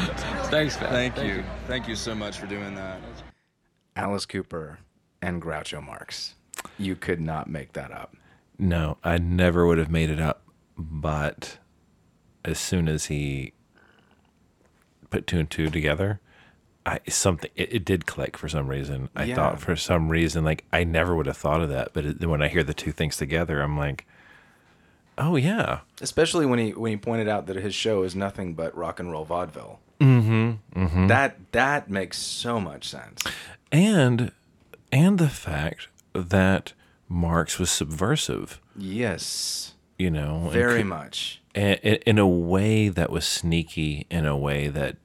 Thanks, 0.49 0.79
man. 0.79 0.89
Thank 0.91 1.17
you. 1.23 1.43
Thank 1.67 1.87
you 1.87 1.95
so 1.95 2.15
much 2.15 2.37
for 2.37 2.45
doing 2.47 2.75
that. 2.75 2.99
Alice 3.95 4.25
Cooper 4.25 4.79
and 5.21 5.41
Groucho 5.41 5.83
Marx. 5.85 6.35
You 6.77 6.95
could 6.95 7.21
not 7.21 7.49
make 7.49 7.73
that 7.73 7.91
up. 7.91 8.15
No, 8.57 8.97
I 9.03 9.17
never 9.17 9.65
would 9.65 9.77
have 9.77 9.89
made 9.91 10.09
it 10.09 10.19
up. 10.19 10.43
But 10.77 11.57
as 12.45 12.57
soon 12.59 12.87
as 12.87 13.05
he 13.05 13.53
put 15.09 15.27
two 15.27 15.39
and 15.39 15.49
two 15.49 15.69
together, 15.69 16.19
I 16.85 16.99
something 17.09 17.51
it, 17.55 17.73
it 17.73 17.85
did 17.85 18.05
click 18.05 18.37
for 18.37 18.47
some 18.47 18.67
reason. 18.67 19.09
I 19.15 19.25
Yeah. 19.25 19.35
thought 19.35 19.59
for 19.59 19.75
some 19.75 20.07
reason 20.09 20.43
like 20.45 20.63
I 20.71 20.83
never 20.85 21.15
would 21.15 21.25
have 21.25 21.37
thought 21.37 21.61
of 21.61 21.69
that, 21.69 21.89
but 21.93 22.05
it, 22.05 22.25
when 22.25 22.41
I 22.41 22.47
hear 22.47 22.63
the 22.63 22.73
two 22.73 22.91
things 22.93 23.17
together, 23.17 23.61
I'm 23.61 23.77
like, 23.77 24.05
oh 25.19 25.35
yeah, 25.35 25.79
Especially 26.01 26.45
when 26.45 26.57
he 26.59 26.71
when 26.71 26.91
he 26.91 26.97
pointed 26.97 27.27
out 27.27 27.45
that 27.47 27.55
his 27.57 27.75
show 27.75 28.03
is 28.03 28.15
nothing 28.15 28.53
but 28.55 28.75
rock 28.75 28.99
and 28.99 29.11
roll 29.11 29.25
vaudeville. 29.25 29.79
Mm-hmm. 29.99 31.07
That 31.07 31.51
that 31.51 31.89
makes 31.89 32.17
so 32.17 32.59
much 32.59 32.87
sense. 32.87 33.21
and 33.71 34.31
and 34.91 35.17
the 35.19 35.29
fact 35.29 35.87
that 36.13 36.73
Marx 37.07 37.59
was 37.59 37.69
subversive, 37.69 38.59
Yes, 38.75 39.73
you 39.97 40.09
know, 40.09 40.49
very 40.51 40.79
could- 40.79 40.87
much. 40.87 41.41
in, 41.53 41.73
in 42.05 42.17
a 42.17 42.27
way 42.27 42.89
that 42.89 43.09
was 43.11 43.25
sneaky, 43.25 44.05
in 44.09 44.25
a 44.25 44.37
way 44.37 44.67
that 44.67 44.97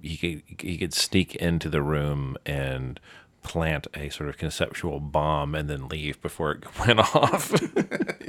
he 0.00 0.16
could 0.16 0.42
he 0.60 0.76
could 0.78 0.92
sneak 0.94 1.34
into 1.36 1.68
the 1.68 1.82
room 1.82 2.36
and 2.46 3.00
plant 3.42 3.88
a 3.94 4.08
sort 4.10 4.28
of 4.28 4.36
conceptual 4.38 5.00
bomb 5.00 5.54
and 5.56 5.68
then 5.68 5.88
leave 5.88 6.20
before 6.22 6.52
it 6.52 6.78
went 6.86 7.00
off, 7.00 7.50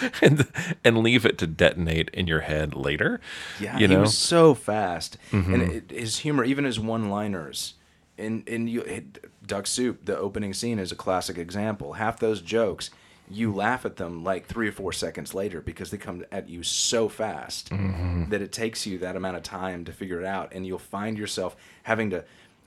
and 0.22 0.48
and 0.84 0.98
leave 0.98 1.24
it 1.24 1.38
to 1.38 1.46
detonate 1.46 2.08
in 2.10 2.26
your 2.26 2.40
head 2.40 2.74
later. 2.74 3.20
Yeah, 3.58 3.78
you 3.78 3.88
he 3.88 3.96
was 3.96 4.16
so 4.16 4.54
fast, 4.54 5.16
and 5.32 5.44
mm-hmm. 5.44 5.62
it, 5.62 5.90
his 5.90 6.18
humor, 6.18 6.44
even 6.44 6.64
his 6.64 6.78
one-liners, 6.78 7.74
in 8.16 8.42
in 8.46 8.68
you, 8.68 8.82
it, 8.82 9.24
Duck 9.46 9.66
Soup, 9.66 10.04
the 10.04 10.16
opening 10.16 10.54
scene 10.54 10.78
is 10.78 10.92
a 10.92 10.96
classic 10.96 11.38
example. 11.38 11.94
Half 11.94 12.20
those 12.20 12.40
jokes, 12.40 12.90
you 13.28 13.52
laugh 13.52 13.84
at 13.84 13.96
them 13.96 14.24
like 14.24 14.46
three 14.46 14.68
or 14.68 14.72
four 14.72 14.92
seconds 14.92 15.34
later 15.34 15.60
because 15.60 15.90
they 15.90 15.98
come 15.98 16.24
at 16.32 16.48
you 16.48 16.62
so 16.62 17.08
fast 17.08 17.70
mm-hmm. 17.70 18.28
that 18.30 18.42
it 18.42 18.52
takes 18.52 18.86
you 18.86 18.98
that 18.98 19.16
amount 19.16 19.36
of 19.36 19.42
time 19.42 19.84
to 19.84 19.92
figure 19.92 20.20
it 20.20 20.26
out, 20.26 20.52
and 20.52 20.66
you'll 20.66 20.78
find 20.78 21.18
yourself 21.18 21.56
having 21.84 22.10
to 22.10 22.24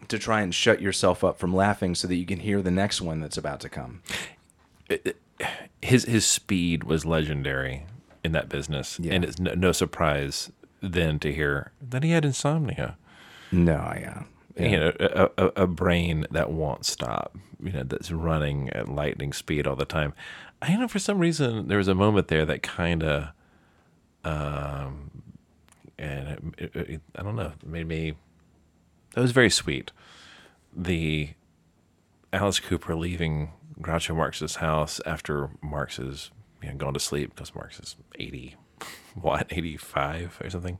to 0.09 0.19
try 0.19 0.41
and 0.41 0.53
shut 0.53 0.81
yourself 0.81 1.23
up 1.23 1.39
from 1.39 1.55
laughing 1.55 1.95
so 1.95 2.07
that 2.07 2.15
you 2.15 2.25
can 2.25 2.39
hear 2.39 2.61
the 2.61 2.71
next 2.71 3.01
one 3.01 3.21
that's 3.21 3.37
about 3.37 3.59
to 3.61 3.69
come. 3.69 4.01
His 5.81 6.03
his 6.05 6.25
speed 6.25 6.83
was 6.83 7.05
legendary 7.05 7.85
in 8.23 8.31
that 8.33 8.49
business, 8.49 8.99
Yeah. 8.99 9.13
and 9.13 9.23
it's 9.25 9.39
no, 9.39 9.53
no 9.53 9.71
surprise 9.71 10.51
then 10.81 11.19
to 11.19 11.33
hear 11.33 11.71
that 11.81 12.03
he 12.03 12.11
had 12.11 12.25
insomnia. 12.25 12.97
No, 13.51 13.93
yeah, 13.95 14.23
yeah. 14.57 14.67
you 14.67 14.79
know, 14.79 14.93
a, 14.99 15.29
a, 15.37 15.51
a 15.63 15.67
brain 15.67 16.25
that 16.31 16.51
won't 16.51 16.85
stop, 16.85 17.37
you 17.61 17.71
know, 17.71 17.83
that's 17.83 18.11
running 18.11 18.69
at 18.71 18.87
lightning 18.89 19.31
speed 19.33 19.67
all 19.67 19.75
the 19.75 19.85
time. 19.85 20.13
I 20.61 20.75
know 20.77 20.87
for 20.87 20.99
some 20.99 21.19
reason 21.19 21.67
there 21.67 21.77
was 21.77 21.87
a 21.87 21.93
moment 21.95 22.29
there 22.29 22.45
that 22.45 22.63
kind 22.63 23.03
of, 23.03 23.27
um, 24.23 25.11
and 25.97 26.53
it, 26.57 26.71
it, 26.75 26.89
it, 26.89 27.01
I 27.15 27.23
don't 27.23 27.35
know, 27.35 27.53
made 27.65 27.87
me. 27.87 28.13
That 29.13 29.21
was 29.21 29.31
very 29.31 29.49
sweet. 29.49 29.91
The 30.75 31.29
Alice 32.31 32.59
Cooper 32.59 32.95
leaving 32.95 33.51
Groucho 33.81 34.15
Marx's 34.15 34.55
house 34.55 35.01
after 35.05 35.49
Marx 35.61 35.99
is 35.99 36.31
you 36.61 36.69
know, 36.69 36.75
gone 36.75 36.93
to 36.93 36.99
sleep 36.99 37.35
because 37.35 37.53
Marx 37.55 37.79
is 37.79 37.95
eighty, 38.19 38.55
what 39.15 39.47
eighty 39.51 39.77
five 39.77 40.39
or 40.43 40.49
something, 40.49 40.79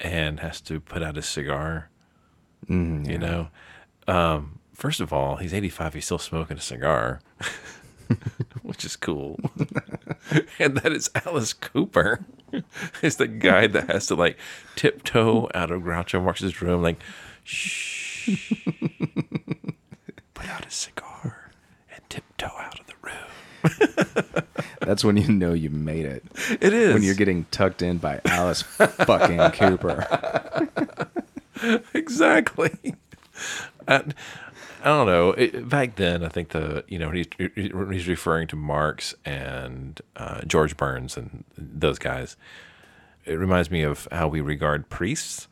and 0.00 0.40
has 0.40 0.60
to 0.62 0.80
put 0.80 1.02
out 1.02 1.16
his 1.16 1.26
cigar 1.26 1.88
you 2.68 3.18
know? 3.18 3.48
Um, 4.06 4.58
first 4.74 5.00
of 5.00 5.12
all 5.12 5.36
he's 5.36 5.54
85 5.54 5.94
he's 5.94 6.04
still 6.04 6.18
smoking 6.18 6.58
a 6.58 6.60
cigar 6.60 7.20
which 8.62 8.84
is 8.84 8.96
cool. 8.96 9.38
And 10.58 10.78
that 10.78 10.92
is 10.92 11.10
alice 11.26 11.52
cooper 11.52 12.24
is 13.02 13.16
the 13.16 13.28
guy 13.28 13.66
that 13.66 13.90
has 13.90 14.06
to 14.06 14.14
like 14.14 14.38
tiptoe 14.74 15.48
out 15.54 15.70
of 15.70 15.82
groucho 15.82 16.22
marx's 16.22 16.60
room 16.62 16.82
like 16.82 16.98
shh. 17.44 18.30
Put 20.32 20.48
out 20.48 20.66
a 20.66 20.70
cigar 20.70 21.13
tiptoe 22.14 22.46
out 22.58 22.78
of 22.78 22.86
the 22.86 22.94
room 23.02 24.44
That's 24.80 25.02
when 25.02 25.16
you 25.16 25.28
know 25.28 25.52
you 25.52 25.70
made 25.70 26.04
it. 26.04 26.24
it 26.60 26.72
is 26.72 26.92
When 26.92 27.02
you're 27.02 27.14
getting 27.14 27.46
tucked 27.50 27.82
in 27.82 27.98
by 27.98 28.20
Alice 28.26 28.62
fucking 28.62 29.38
Cooper. 29.52 30.68
exactly. 31.94 32.94
And 33.88 34.14
I 34.82 34.84
don't 34.84 35.06
know. 35.06 35.30
It, 35.30 35.66
back 35.68 35.96
then, 35.96 36.22
I 36.22 36.28
think 36.28 36.50
the 36.50 36.84
you 36.88 36.98
know 36.98 37.10
he's, 37.10 37.26
he's 37.54 38.06
referring 38.06 38.48
to 38.48 38.56
Marx 38.56 39.14
and 39.24 39.98
uh, 40.16 40.42
George 40.42 40.76
Burns 40.76 41.16
and 41.16 41.44
those 41.56 41.98
guys. 41.98 42.36
It 43.24 43.38
reminds 43.38 43.70
me 43.70 43.82
of 43.82 44.06
how 44.12 44.28
we 44.28 44.42
regard 44.42 44.90
priests 44.90 45.48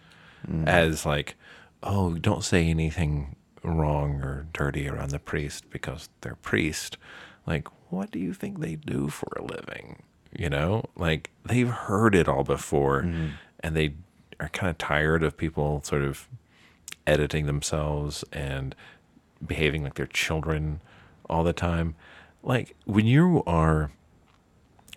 as 0.67 1.07
like, 1.07 1.37
oh, 1.83 2.13
don't 2.15 2.45
say 2.45 2.69
anything 2.69 3.37
wrong 3.63 4.23
or 4.23 4.47
dirty 4.53 4.89
around 4.89 5.11
the 5.11 5.19
priest 5.19 5.71
because 5.71 6.09
they're 6.21 6.35
priest. 6.37 6.97
Like, 7.47 7.69
what 7.91 8.11
do 8.11 8.19
you 8.19 8.33
think 8.33 8.61
they 8.61 8.77
do 8.77 9.09
for 9.09 9.29
a 9.37 9.43
living? 9.43 10.03
You 10.37 10.49
know, 10.49 10.87
like 10.97 11.31
they've 11.45 11.69
heard 11.69 12.15
it 12.15 12.29
all 12.29 12.45
before, 12.45 13.01
and 13.61 13.77
they 13.77 13.95
are 14.41 14.49
kind 14.49 14.71
of 14.71 14.79
tired 14.79 15.23
of 15.23 15.37
people 15.37 15.83
sort 15.85 16.03
of 16.03 16.27
editing 17.07 17.47
themselves 17.47 18.25
and 18.33 18.75
behaving 19.47 19.83
like 19.83 19.95
they're 19.95 20.07
children 20.07 20.81
all 21.29 21.45
the 21.45 21.53
time. 21.53 21.95
Like 22.43 22.75
when 22.87 23.07
you 23.07 23.43
are, 23.47 23.91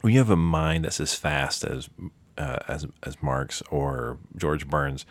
when 0.02 0.14
you 0.14 0.20
have 0.20 0.30
a 0.30 0.38
mind 0.38 0.86
that's 0.86 1.00
as 1.02 1.14
fast 1.16 1.64
as 1.64 1.90
uh, 2.38 2.60
as 2.68 2.88
as 3.04 3.22
Marx 3.22 3.62
or 3.70 4.18
George 4.38 4.68
Burns, 4.68 5.06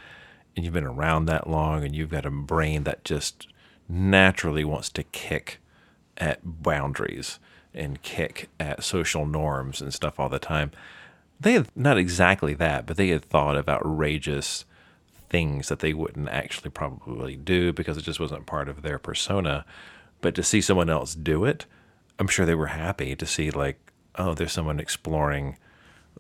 and 0.57 0.65
you've 0.65 0.75
been 0.75 0.85
around 0.85 1.27
that 1.27 1.49
long, 1.49 1.85
and 1.85 1.95
you've 1.95 2.11
got 2.11 2.27
a 2.27 2.31
brain 2.31 2.85
that 2.85 3.05
just 3.05 3.49
naturally 3.89 4.65
wants 4.65 4.89
to 4.91 5.03
kick 5.03 5.61
at 6.17 6.41
boundaries 6.45 7.39
and 7.75 8.03
kick 8.03 8.49
at 8.61 8.85
social 8.85 9.27
norms 9.27 9.81
and 9.81 9.93
stuff 9.93 10.21
all 10.21 10.29
the 10.29 10.39
time. 10.39 10.71
They 11.41 11.55
had 11.55 11.69
not 11.75 11.99
exactly 11.99 12.55
that, 12.55 12.87
but 12.87 12.97
they 12.97 13.09
had 13.09 13.25
thought 13.25 13.57
of 13.57 13.69
outrageous 13.69 14.65
things 15.29 15.69
that 15.69 15.81
they 15.81 15.93
wouldn't 15.93 16.29
actually 16.29 16.71
probably 16.71 17.37
do 17.37 17.73
because 17.73 17.97
it 17.97 18.03
just 18.05 18.21
wasn't 18.21 18.47
part 18.47 18.69
of 18.69 18.83
their 18.83 18.99
persona. 18.99 19.65
But 20.21 20.35
to 20.37 20.43
see 20.45 20.61
someone 20.61 20.89
else 20.89 21.15
do 21.15 21.45
it, 21.45 21.67
I'm 22.19 22.29
sure 22.29 22.47
they 22.47 22.55
were 22.55 22.67
happy 22.67 23.17
to 23.17 23.27
see 23.27 23.51
like, 23.51 23.93
oh, 24.15 24.35
there's 24.35 24.53
someone 24.53 24.79
exploring 24.79 25.59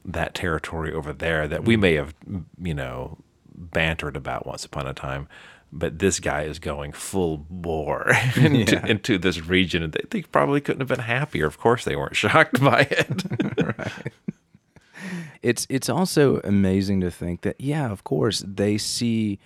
that 0.04 0.34
territory 0.34 0.92
over 0.92 1.12
there 1.12 1.46
that 1.46 1.64
we 1.64 1.76
mm. 1.76 1.80
may 1.80 1.94
have, 1.94 2.14
you 2.60 2.74
know, 2.74 3.18
bantered 3.54 4.16
about 4.16 4.46
once 4.46 4.64
upon 4.64 4.86
a 4.86 4.94
time. 4.94 5.28
but 5.76 5.98
this 5.98 6.20
guy 6.20 6.42
is 6.42 6.58
going 6.60 6.92
full 6.92 7.38
bore 7.50 8.12
into, 8.36 8.74
Yeah. 8.74 8.86
into 8.86 9.18
this 9.18 9.40
region, 9.46 9.82
and 9.82 9.92
they, 9.92 10.04
they 10.10 10.22
probably 10.22 10.60
couldn't 10.60 10.80
have 10.80 10.88
been 10.88 11.00
happier. 11.04 11.46
Of 11.46 11.58
course, 11.58 11.84
they 11.84 11.96
weren't 11.96 12.14
shocked 12.24 12.60
by 12.60 12.86
it. 12.90 13.24
It's 15.42 15.66
it's 15.68 15.88
also 15.90 16.40
amazing 16.44 17.00
to 17.02 17.10
think 17.10 17.42
that 17.42 17.60
yeah, 17.60 17.90
of 17.90 18.02
course 18.04 18.42
they 18.46 18.78
see 18.78 19.38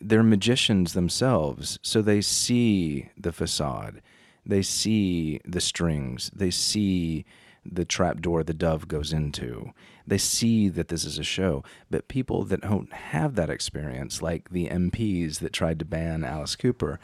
they're 0.00 0.22
magicians 0.24 0.92
themselves, 0.94 1.78
so 1.82 2.02
they 2.02 2.20
see 2.20 3.10
the 3.16 3.30
facade, 3.32 4.02
they 4.44 4.62
see 4.62 5.40
the 5.44 5.60
strings, 5.60 6.30
they 6.34 6.50
see 6.50 7.24
the 7.64 7.84
trap 7.84 8.20
door 8.20 8.42
the 8.42 8.54
dove 8.54 8.88
goes 8.88 9.12
into. 9.12 9.72
They 10.10 10.18
see 10.18 10.68
that 10.68 10.88
this 10.88 11.04
is 11.04 11.18
a 11.18 11.22
show, 11.22 11.62
but 11.88 12.08
people 12.08 12.42
that 12.46 12.62
don't 12.62 12.92
have 12.92 13.36
that 13.36 13.48
experience, 13.48 14.20
like 14.20 14.50
the 14.50 14.66
MPs 14.68 15.38
that 15.38 15.52
tried 15.52 15.78
to 15.78 15.84
ban 15.84 16.24
Alice 16.24 16.56
Cooper, 16.56 16.98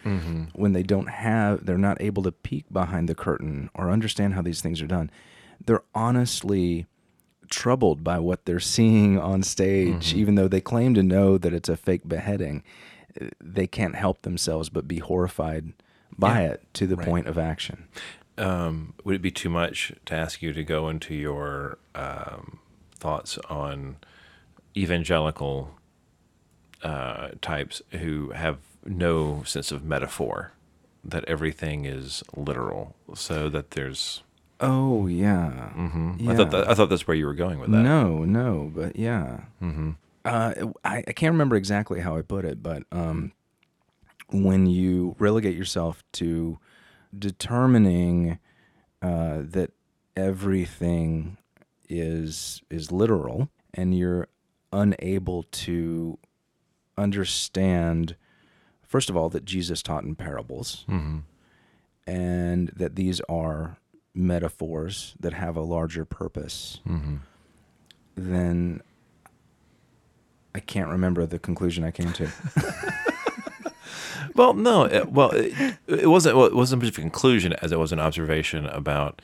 when 0.54 0.72
they 0.72 0.82
don't 0.82 1.06
have, 1.08 1.64
they're 1.66 1.78
not 1.78 2.00
able 2.02 2.24
to 2.24 2.32
peek 2.32 2.64
behind 2.72 3.08
the 3.08 3.14
curtain 3.14 3.70
or 3.74 3.90
understand 3.92 4.34
how 4.34 4.42
these 4.42 4.60
things 4.60 4.82
are 4.82 4.88
done. 4.88 5.08
They're 5.64 5.84
honestly 5.94 6.86
troubled 7.48 8.02
by 8.02 8.18
what 8.18 8.44
they're 8.44 8.58
seeing 8.58 9.18
on 9.20 9.44
stage, 9.44 10.12
even 10.12 10.34
though 10.34 10.48
they 10.48 10.60
claim 10.60 10.92
to 10.94 11.02
know 11.04 11.38
that 11.38 11.52
it's 11.54 11.68
a 11.68 11.76
fake 11.76 12.08
beheading. 12.08 12.64
They 13.40 13.68
can't 13.68 13.94
help 13.94 14.22
themselves 14.22 14.68
but 14.68 14.88
be 14.88 14.98
horrified 14.98 15.74
by 16.18 16.42
Yeah. 16.42 16.48
it 16.54 16.74
to 16.74 16.88
the 16.88 16.96
Right. 16.96 17.06
point 17.06 17.26
of 17.28 17.38
action. 17.38 17.84
um, 18.38 18.92
would 19.04 19.14
it 19.14 19.22
be 19.22 19.30
too 19.30 19.48
much 19.48 19.92
to 20.06 20.14
ask 20.14 20.42
you 20.42 20.52
to 20.52 20.62
go 20.62 20.88
into 20.90 21.14
your 21.14 21.78
um, 21.94 22.58
thoughts 23.06 23.38
on 23.48 23.96
evangelical 24.76 25.70
uh, 26.82 27.28
types 27.40 27.80
who 27.92 28.30
have 28.30 28.58
no 28.84 29.44
sense 29.44 29.70
of 29.70 29.84
metaphor, 29.84 30.52
that 31.04 31.24
everything 31.26 31.84
is 31.84 32.24
literal, 32.34 32.96
so 33.14 33.48
that 33.48 33.70
there's. 33.70 34.24
Oh 34.58 35.06
yeah, 35.06 35.70
I 35.76 36.34
thought 36.34 36.50
that, 36.50 36.68
I 36.68 36.74
thought 36.74 36.88
that's 36.88 37.06
where 37.06 37.16
you 37.16 37.26
were 37.26 37.34
going 37.34 37.60
with 37.60 37.70
that. 37.70 37.82
No, 37.82 38.24
no, 38.24 38.72
but 38.74 38.96
yeah. 38.96 39.42
Mm-hmm. 39.62 39.90
Uh, 40.24 40.54
I, 40.84 41.04
I 41.06 41.12
can't 41.12 41.32
remember 41.32 41.54
exactly 41.54 42.00
how 42.00 42.16
I 42.16 42.22
put 42.22 42.44
it, 42.44 42.60
but 42.60 42.82
um, 42.90 43.30
when 44.32 44.66
you 44.66 45.14
relegate 45.20 45.56
yourself 45.56 46.02
to 46.14 46.58
determining 47.16 48.40
uh, 49.00 49.42
that 49.42 49.70
everything 50.16 51.36
is 51.88 52.62
is 52.70 52.92
literal, 52.92 53.48
and 53.74 53.96
you're 53.96 54.28
unable 54.72 55.44
to 55.44 56.18
understand, 56.98 58.16
first 58.82 59.10
of 59.10 59.16
all, 59.16 59.28
that 59.30 59.44
Jesus 59.44 59.82
taught 59.82 60.04
in 60.04 60.14
parables, 60.14 60.84
mm-hmm. 60.88 61.18
and 62.06 62.68
that 62.68 62.96
these 62.96 63.20
are 63.28 63.78
metaphors 64.14 65.14
that 65.20 65.34
have 65.34 65.56
a 65.56 65.62
larger 65.62 66.04
purpose, 66.04 66.80
mm-hmm. 66.88 67.16
then 68.14 68.80
I 70.54 70.60
can't 70.60 70.88
remember 70.88 71.26
the 71.26 71.38
conclusion 71.38 71.84
I 71.84 71.90
came 71.90 72.12
to. 72.14 72.30
Well, 74.36 74.52
no. 74.52 74.84
It, 74.84 75.10
well, 75.12 75.30
it, 75.30 75.78
it 75.86 76.08
wasn't. 76.08 76.36
Well, 76.36 76.46
it 76.46 76.54
wasn't 76.54 76.84
a 76.84 76.90
conclusion 76.92 77.54
as 77.54 77.72
it 77.72 77.78
was 77.78 77.92
an 77.92 78.00
observation 78.00 78.66
about, 78.66 79.22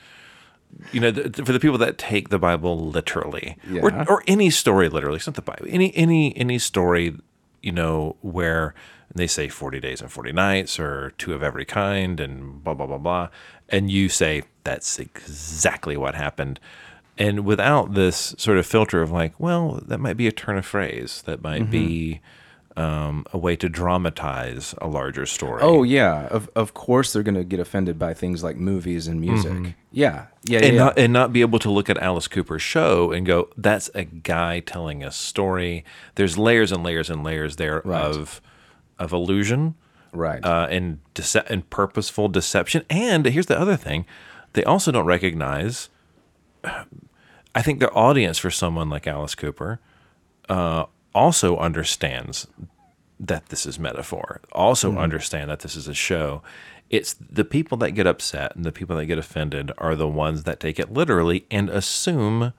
you 0.93 1.00
know, 1.00 1.11
the, 1.11 1.45
for 1.45 1.52
the 1.52 1.61
people 1.61 1.79
that 1.79 1.99
take 1.99 2.29
the 2.29 2.38
Bible 2.38 2.91
literally, 2.91 3.57
Yeah. 3.69 3.83
or 3.83 4.09
or 4.09 4.25
any 4.26 4.50
story 4.50 4.88
literally. 4.88 5.17
It's 5.17 5.26
not 5.26 5.37
the 5.37 5.43
Bible. 5.43 5.67
Any 5.69 5.95
any 5.97 6.37
any 6.37 6.59
story, 6.59 7.17
you 7.62 7.73
know, 7.73 8.17
where 8.23 8.75
they 9.14 9.26
say 9.26 9.49
forty 9.49 9.81
days 9.81 10.00
and 10.00 10.11
forty 10.11 10.33
nights, 10.33 10.81
or 10.81 11.12
two 11.19 11.35
of 11.35 11.43
every 11.43 11.64
kind, 11.64 12.21
and 12.21 12.62
blah 12.64 12.75
blah 12.75 12.87
blah 12.87 12.99
blah, 12.99 13.29
and 13.69 13.91
you 13.91 14.09
say 14.09 14.43
that's 14.64 14.99
exactly 14.99 15.97
what 15.97 16.14
happened. 16.14 16.58
And 17.19 17.45
without 17.45 17.95
this 17.95 18.35
sort 18.39 18.58
of 18.58 18.67
filter 18.67 19.02
of 19.02 19.11
like, 19.11 19.39
well, 19.39 19.82
that 19.87 19.99
might 19.99 20.17
be 20.17 20.26
a 20.26 20.32
turn 20.32 20.56
of 20.56 20.65
phrase, 20.65 21.23
that 21.26 21.43
might 21.43 21.63
mm-hmm. 21.63 21.71
be 21.71 22.21
um, 22.76 23.26
a 23.32 23.39
way 23.39 23.54
to 23.56 23.69
dramatize 23.69 24.75
a 24.80 24.87
larger 24.89 25.26
story. 25.26 25.61
oh 25.63 25.82
yeah, 25.82 26.26
of 26.28 26.49
of 26.54 26.73
course 26.75 27.13
they're 27.13 27.23
going 27.23 27.35
to 27.35 27.45
get 27.45 27.61
offended 27.61 27.99
by 27.99 28.15
things 28.15 28.43
like 28.43 28.56
movies 28.56 29.06
and 29.06 29.21
music. 29.21 29.75
Yeah, 29.91 30.26
yeah, 30.45 30.61
and 30.61 30.75
yeah. 30.75 30.85
not 30.85 30.99
and 30.99 31.13
not 31.13 31.32
be 31.32 31.43
able 31.43 31.58
to 31.58 31.71
look 31.71 31.91
at 31.91 31.99
Alice 31.99 32.28
Cooper's 32.28 32.63
show 32.63 33.13
and 33.13 33.26
go, 33.26 33.49
"That's 33.56 33.91
a 33.95 34.04
guy 34.04 34.61
telling 34.61 35.04
a 35.04 35.11
story." 35.11 35.85
There's 36.15 36.39
layers 36.39 36.73
and 36.73 36.82
layers 36.82 37.11
and 37.11 37.23
layers 37.23 37.56
there 37.56 37.82
Right. 37.85 38.02
of 38.02 38.41
of 38.99 39.13
illusion, 39.13 39.75
right. 40.13 40.43
uh, 40.45 40.69
and 40.71 41.00
dece- 41.15 41.49
and 41.50 41.69
purposeful 41.69 42.28
deception. 42.28 42.85
And 42.89 43.26
here's 43.26 43.47
the 43.47 43.58
other 43.61 43.76
thing: 43.76 44.06
they 44.54 44.65
also 44.65 44.91
don't 44.93 45.06
recognize. 45.06 45.91
I 47.54 47.61
think 47.63 47.80
the 47.80 47.91
audience 47.91 48.39
for 48.39 48.50
someone 48.50 48.89
like 48.89 49.06
Alice 49.06 49.35
Cooper 49.35 49.78
uh, 50.49 50.87
also 51.15 51.57
understands 51.57 52.47
that 53.21 53.47
this 53.47 53.67
is 53.67 53.79
metaphor. 53.79 54.41
Also 54.53 54.91
mm-hmm. 54.91 54.99
understand 54.99 55.51
that 55.51 55.61
this 55.61 55.77
is 55.77 55.89
a 55.89 55.95
show. 55.95 56.43
It's 56.91 57.15
the 57.15 57.45
people 57.45 57.79
that 57.79 57.93
get 57.93 58.07
upset 58.07 58.55
and 58.57 58.65
the 58.65 58.73
people 58.73 58.97
that 58.97 59.07
get 59.07 59.19
offended 59.19 59.73
are 59.79 59.95
the 59.95 60.09
ones 60.09 60.43
that 60.45 60.61
take 60.61 60.79
it 60.79 60.93
literally 60.93 61.47
and 61.51 61.71
assume 61.71 62.53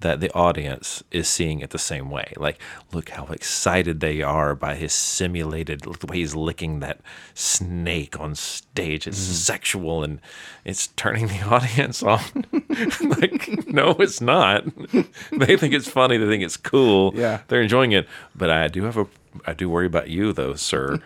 that 0.00 0.20
the 0.20 0.32
audience 0.34 1.02
is 1.10 1.28
seeing 1.28 1.60
it 1.60 1.70
the 1.70 1.78
same 1.78 2.10
way. 2.10 2.32
Like, 2.36 2.60
look 2.92 3.08
how 3.10 3.24
excited 3.26 4.00
they 4.00 4.20
are 4.20 4.54
by 4.54 4.74
his 4.74 4.92
simulated, 4.92 5.86
look 5.86 6.00
the 6.00 6.06
way 6.06 6.18
he's 6.18 6.34
licking 6.34 6.80
that 6.80 7.00
snake 7.32 8.20
on 8.20 8.34
stage. 8.34 9.06
It's 9.06 9.18
mm-hmm. 9.18 9.32
sexual 9.32 10.04
and 10.04 10.20
it's 10.64 10.88
turning 10.88 11.28
the 11.28 11.42
audience 11.46 12.02
on. 12.02 12.20
like, 13.18 13.66
no, 13.66 13.92
it's 13.92 14.20
not. 14.20 14.64
they 15.32 15.56
think 15.56 15.72
it's 15.72 15.88
funny. 15.88 16.18
They 16.18 16.26
think 16.26 16.42
it's 16.42 16.58
cool. 16.58 17.12
Yeah. 17.14 17.40
They're 17.48 17.62
enjoying 17.62 17.92
it. 17.92 18.06
But 18.34 18.50
I 18.50 18.68
do 18.68 18.84
have 18.84 18.98
a, 18.98 19.06
I 19.46 19.54
do 19.54 19.70
worry 19.70 19.86
about 19.86 20.10
you 20.10 20.32
though, 20.32 20.54
sir. 20.54 20.98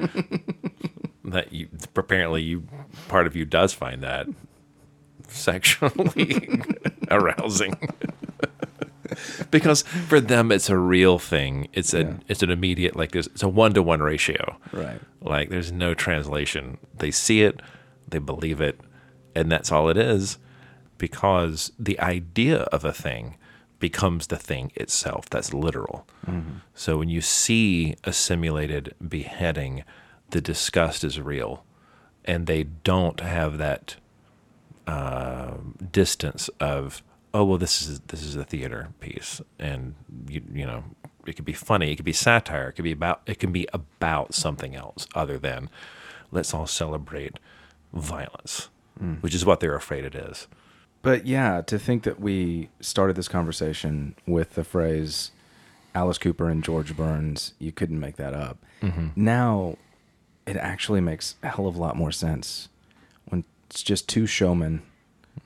that 1.25 1.53
you 1.53 1.69
apparently 1.95 2.43
you 2.43 2.65
part 3.09 3.27
of 3.27 3.37
you 3.37 3.45
does 3.45 3.75
find 3.75 4.03
that 4.03 4.27
sexually 5.29 6.63
arousing 7.11 7.77
because 9.51 9.83
for 9.83 10.21
them 10.21 10.53
it's 10.53 10.69
a 10.71 10.79
real 10.79 11.19
thing. 11.19 11.69
It's 11.73 11.95
a 11.95 12.19
it's 12.29 12.43
an 12.43 12.51
immediate 12.51 12.97
like 12.97 13.13
there's 13.13 13.27
it's 13.29 13.43
a 13.43 13.49
one-to-one 13.49 14.01
ratio. 14.01 14.57
Right. 14.73 15.01
like 15.21 15.51
there's 15.51 15.73
no 15.73 15.95
translation. 15.95 16.79
They 16.97 17.11
see 17.11 17.43
it 17.43 17.61
they 18.09 18.19
believe 18.19 18.61
it 18.61 18.81
and 19.35 19.53
that's 19.53 19.71
all 19.71 19.89
it 19.89 19.97
is 19.97 20.39
because 20.97 21.73
the 21.79 21.99
idea 22.01 22.63
of 22.73 22.85
a 22.85 22.93
thing 22.93 23.37
becomes 23.79 24.27
the 24.27 24.37
thing 24.37 24.73
itself. 24.75 25.29
That's 25.31 25.55
literal. 25.55 26.07
So 26.75 26.99
when 26.99 27.09
you 27.09 27.21
see 27.21 27.95
a 28.05 28.13
simulated 28.13 28.95
beheading 29.07 29.85
the 30.31 30.41
disgust 30.41 31.05
is 31.05 31.21
real 31.21 31.65
and 32.25 32.47
they 32.47 32.65
don't 32.65 33.21
have 33.21 33.59
that 33.59 33.97
uh, 34.87 35.55
distance 35.91 36.49
of 36.61 37.03
oh 37.35 37.45
well 37.45 37.59
this 37.59 37.83
is 37.83 38.01
this 38.01 38.23
is 38.23 38.37
a 38.37 38.45
theater 38.45 38.89
piece 39.01 39.41
and 39.59 39.95
you 40.29 40.43
you 40.53 40.67
know 40.67 40.85
it 41.27 41.35
could 41.35 41.45
be 41.45 41.53
funny 41.53 41.93
it 41.93 41.97
could 41.97 42.05
be 42.05 42.13
satire 42.13 42.69
it 42.69 42.73
could 42.73 42.85
be 42.85 42.93
about 42.93 43.21
it 43.27 43.39
can 43.39 43.53
be 43.53 43.69
about 43.73 44.35
something 44.35 44.75
else 44.75 45.07
other 45.15 45.39
than 45.39 45.69
let's 46.31 46.55
all 46.55 46.67
celebrate 46.67 47.39
violence 47.93 48.69
hmm. 48.99 49.15
which 49.15 49.35
is 49.35 49.45
what 49.45 49.61
they're 49.61 49.75
afraid 49.75 50.05
it 50.05 50.15
is. 50.15 50.47
But 51.03 51.27
yeah, 51.27 51.63
to 51.63 51.79
think 51.79 52.03
that 52.03 52.21
we 52.21 52.71
started 52.81 53.17
this 53.17 53.29
conversation 53.29 54.15
with 54.27 54.55
the 54.55 54.65
phrase 54.65 55.31
Alice 55.95 56.19
Cooper 56.19 56.49
and 56.49 56.63
George 56.63 56.97
Burns, 56.97 57.55
you 57.59 57.73
couldn't 57.73 58.01
make 58.01 58.17
that 58.17 58.35
up. 58.35 58.59
Mm-hmm. 58.83 59.09
Now 59.17 59.77
it 60.47 60.57
actually 60.57 61.01
makes 61.01 61.37
a 61.43 61.49
hell 61.49 61.67
of 61.67 61.77
a 61.77 61.81
lot 61.81 61.97
more 61.97 62.13
sense 62.13 62.69
when 63.27 63.45
it's 63.71 63.83
just 63.83 64.09
two 64.09 64.27
showmen, 64.27 64.83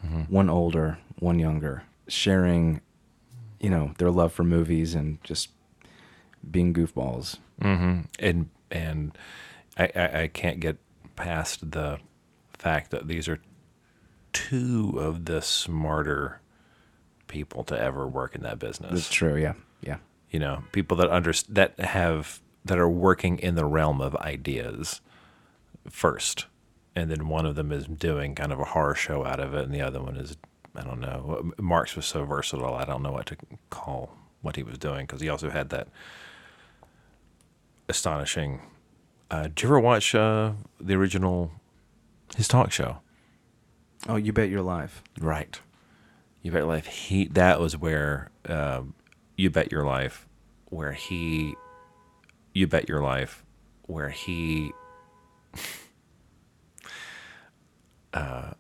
Mm-hmm. 0.05 0.23
one 0.23 0.51
older, 0.51 0.99
one 1.19 1.39
younger, 1.39 1.85
sharing, 2.09 2.81
you 3.61 3.71
know, 3.71 3.95
their 3.99 4.11
love 4.11 4.33
for 4.33 4.43
movies 4.45 4.95
and 4.95 5.23
just 5.23 5.51
being 6.51 6.75
goofballs. 6.75 7.39
Mm-hmm. 7.61 8.01
and 8.19 8.49
and 8.71 9.17
I, 9.79 9.91
I, 9.95 10.23
I 10.23 10.27
can't 10.29 10.59
get 10.59 10.79
past 11.15 11.71
the 11.71 12.01
fact 12.55 12.91
that 12.91 13.07
these 13.07 13.29
are 13.29 13.39
two 14.33 14.95
of 14.99 15.27
the 15.27 15.41
smarter 15.43 16.41
people 17.29 17.63
to 17.65 17.79
ever 17.79 18.07
work 18.07 18.35
in 18.35 18.43
that 18.43 18.59
business. 18.59 18.93
That's 18.93 19.11
true. 19.11 19.37
Yeah. 19.37 19.55
Yeah. 19.83 19.99
you 20.31 20.39
know 20.41 20.65
people 20.73 20.97
that 20.99 21.11
under 21.11 21.33
that 21.51 21.79
have 21.79 22.41
that 22.65 22.79
are 22.79 22.89
working 22.89 23.39
in 23.39 23.55
the 23.57 23.65
realm 23.65 24.01
of 24.01 24.15
ideas 24.17 25.01
first 25.89 26.47
and 26.95 27.11
then 27.11 27.29
one 27.29 27.47
of 27.47 27.55
them 27.55 27.73
is 27.73 27.87
doing 27.87 28.35
kind 28.35 28.53
of 28.53 28.61
a 28.61 28.65
horror 28.65 28.95
show 28.95 29.25
out 29.25 29.41
of 29.41 29.55
it 29.55 29.65
and 29.65 29.75
the 29.75 29.81
other 29.81 30.03
one 30.03 30.17
is 30.17 30.37
i 30.77 30.83
don't 30.83 31.01
know 31.01 31.51
marx 31.59 31.97
was 31.97 32.07
so 32.07 32.25
versatile 32.25 32.75
i 32.75 32.85
don't 32.85 33.03
know 33.03 33.13
what 33.13 33.27
to 33.27 33.37
call 33.71 34.17
what 34.43 34.57
he 34.57 34.63
was 34.63 34.79
doing 34.79 35.07
because 35.07 35.21
he 35.21 35.29
also 35.29 35.51
had 35.51 35.71
that 35.71 35.89
astonishing 37.89 38.61
Uh, 39.31 39.45
did 39.45 39.63
you 39.63 39.69
ever 39.69 39.81
watch 39.81 40.15
uh, 40.15 40.53
the 40.79 40.95
original 40.95 41.51
his 42.37 42.47
talk 42.49 42.71
show? 42.73 42.99
Oh, 44.09 44.17
you 44.17 44.33
bet 44.33 44.51
your 44.51 44.61
life. 44.63 45.03
Right. 45.21 45.59
You 46.43 46.51
bet 46.51 46.61
your 46.61 46.69
life. 46.69 46.87
He 46.87 47.29
that 47.29 47.61
was 47.61 47.77
where 47.77 48.31
uh, 48.47 48.83
you 49.37 49.49
bet 49.49 49.73
your 49.73 49.85
life, 49.85 50.27
where 50.67 50.93
he, 50.93 51.55
you 52.53 52.67
bet 52.67 52.89
your 52.89 53.01
life, 53.03 53.43
where 53.87 54.11
he. 54.11 54.73
uh, 58.13 58.51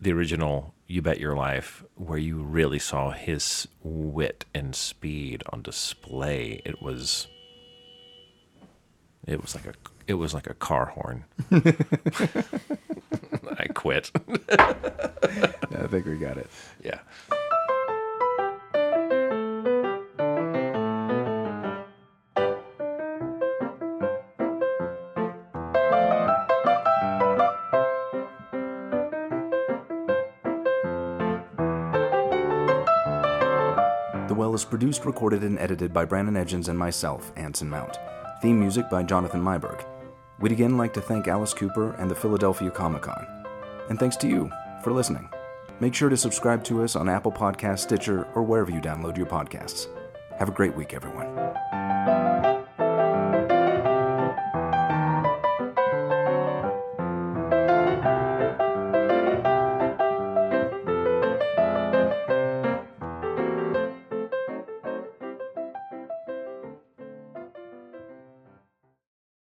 the 0.00 0.12
original 0.12 0.74
You 0.86 1.02
Bet 1.02 1.18
Your 1.20 1.36
Life, 1.36 1.84
where 1.94 2.18
you 2.18 2.42
really 2.42 2.78
saw 2.78 3.10
his 3.10 3.68
wit 3.82 4.44
and 4.54 4.74
speed 4.74 5.42
on 5.50 5.62
display. 5.62 6.60
It 6.64 6.82
was 6.82 7.26
it 9.26 9.40
was 9.40 9.54
like 9.54 9.66
a 9.66 9.72
it 10.06 10.14
was 10.14 10.34
like 10.34 10.48
a 10.48 10.54
car 10.54 10.86
horn. 10.86 11.24
I 13.58 13.66
quit. 13.74 14.10
I 14.58 15.86
think 15.88 16.06
we 16.06 16.16
got 16.16 16.36
it. 16.38 16.50
yeah. 16.82 16.98
The 34.34 34.40
Well 34.40 34.54
is 34.56 34.64
produced, 34.64 35.04
recorded, 35.04 35.44
and 35.44 35.60
edited 35.60 35.92
by 35.92 36.04
Brandon 36.04 36.36
Edgens 36.36 36.68
and 36.68 36.76
myself, 36.76 37.30
Anson 37.36 37.70
Mount. 37.70 37.98
Theme 38.42 38.58
music 38.58 38.90
by 38.90 39.04
Jonathan 39.04 39.40
Myberg. 39.40 39.86
We'd 40.40 40.50
again 40.50 40.76
like 40.76 40.92
to 40.94 41.00
thank 41.00 41.28
Alice 41.28 41.54
Cooper 41.54 41.92
and 41.92 42.10
the 42.10 42.16
Philadelphia 42.16 42.68
Comic 42.68 43.02
Con. 43.02 43.24
And 43.88 43.96
thanks 43.96 44.16
to 44.16 44.28
you 44.28 44.50
for 44.82 44.90
listening. 44.90 45.28
Make 45.78 45.94
sure 45.94 46.08
to 46.08 46.16
subscribe 46.16 46.64
to 46.64 46.82
us 46.82 46.96
on 46.96 47.08
Apple 47.08 47.30
Podcasts, 47.30 47.84
Stitcher, 47.84 48.26
or 48.34 48.42
wherever 48.42 48.72
you 48.72 48.80
download 48.80 49.16
your 49.16 49.26
podcasts. 49.26 49.86
Have 50.36 50.48
a 50.48 50.52
great 50.52 50.74
week, 50.74 50.94
everyone. 50.94 51.33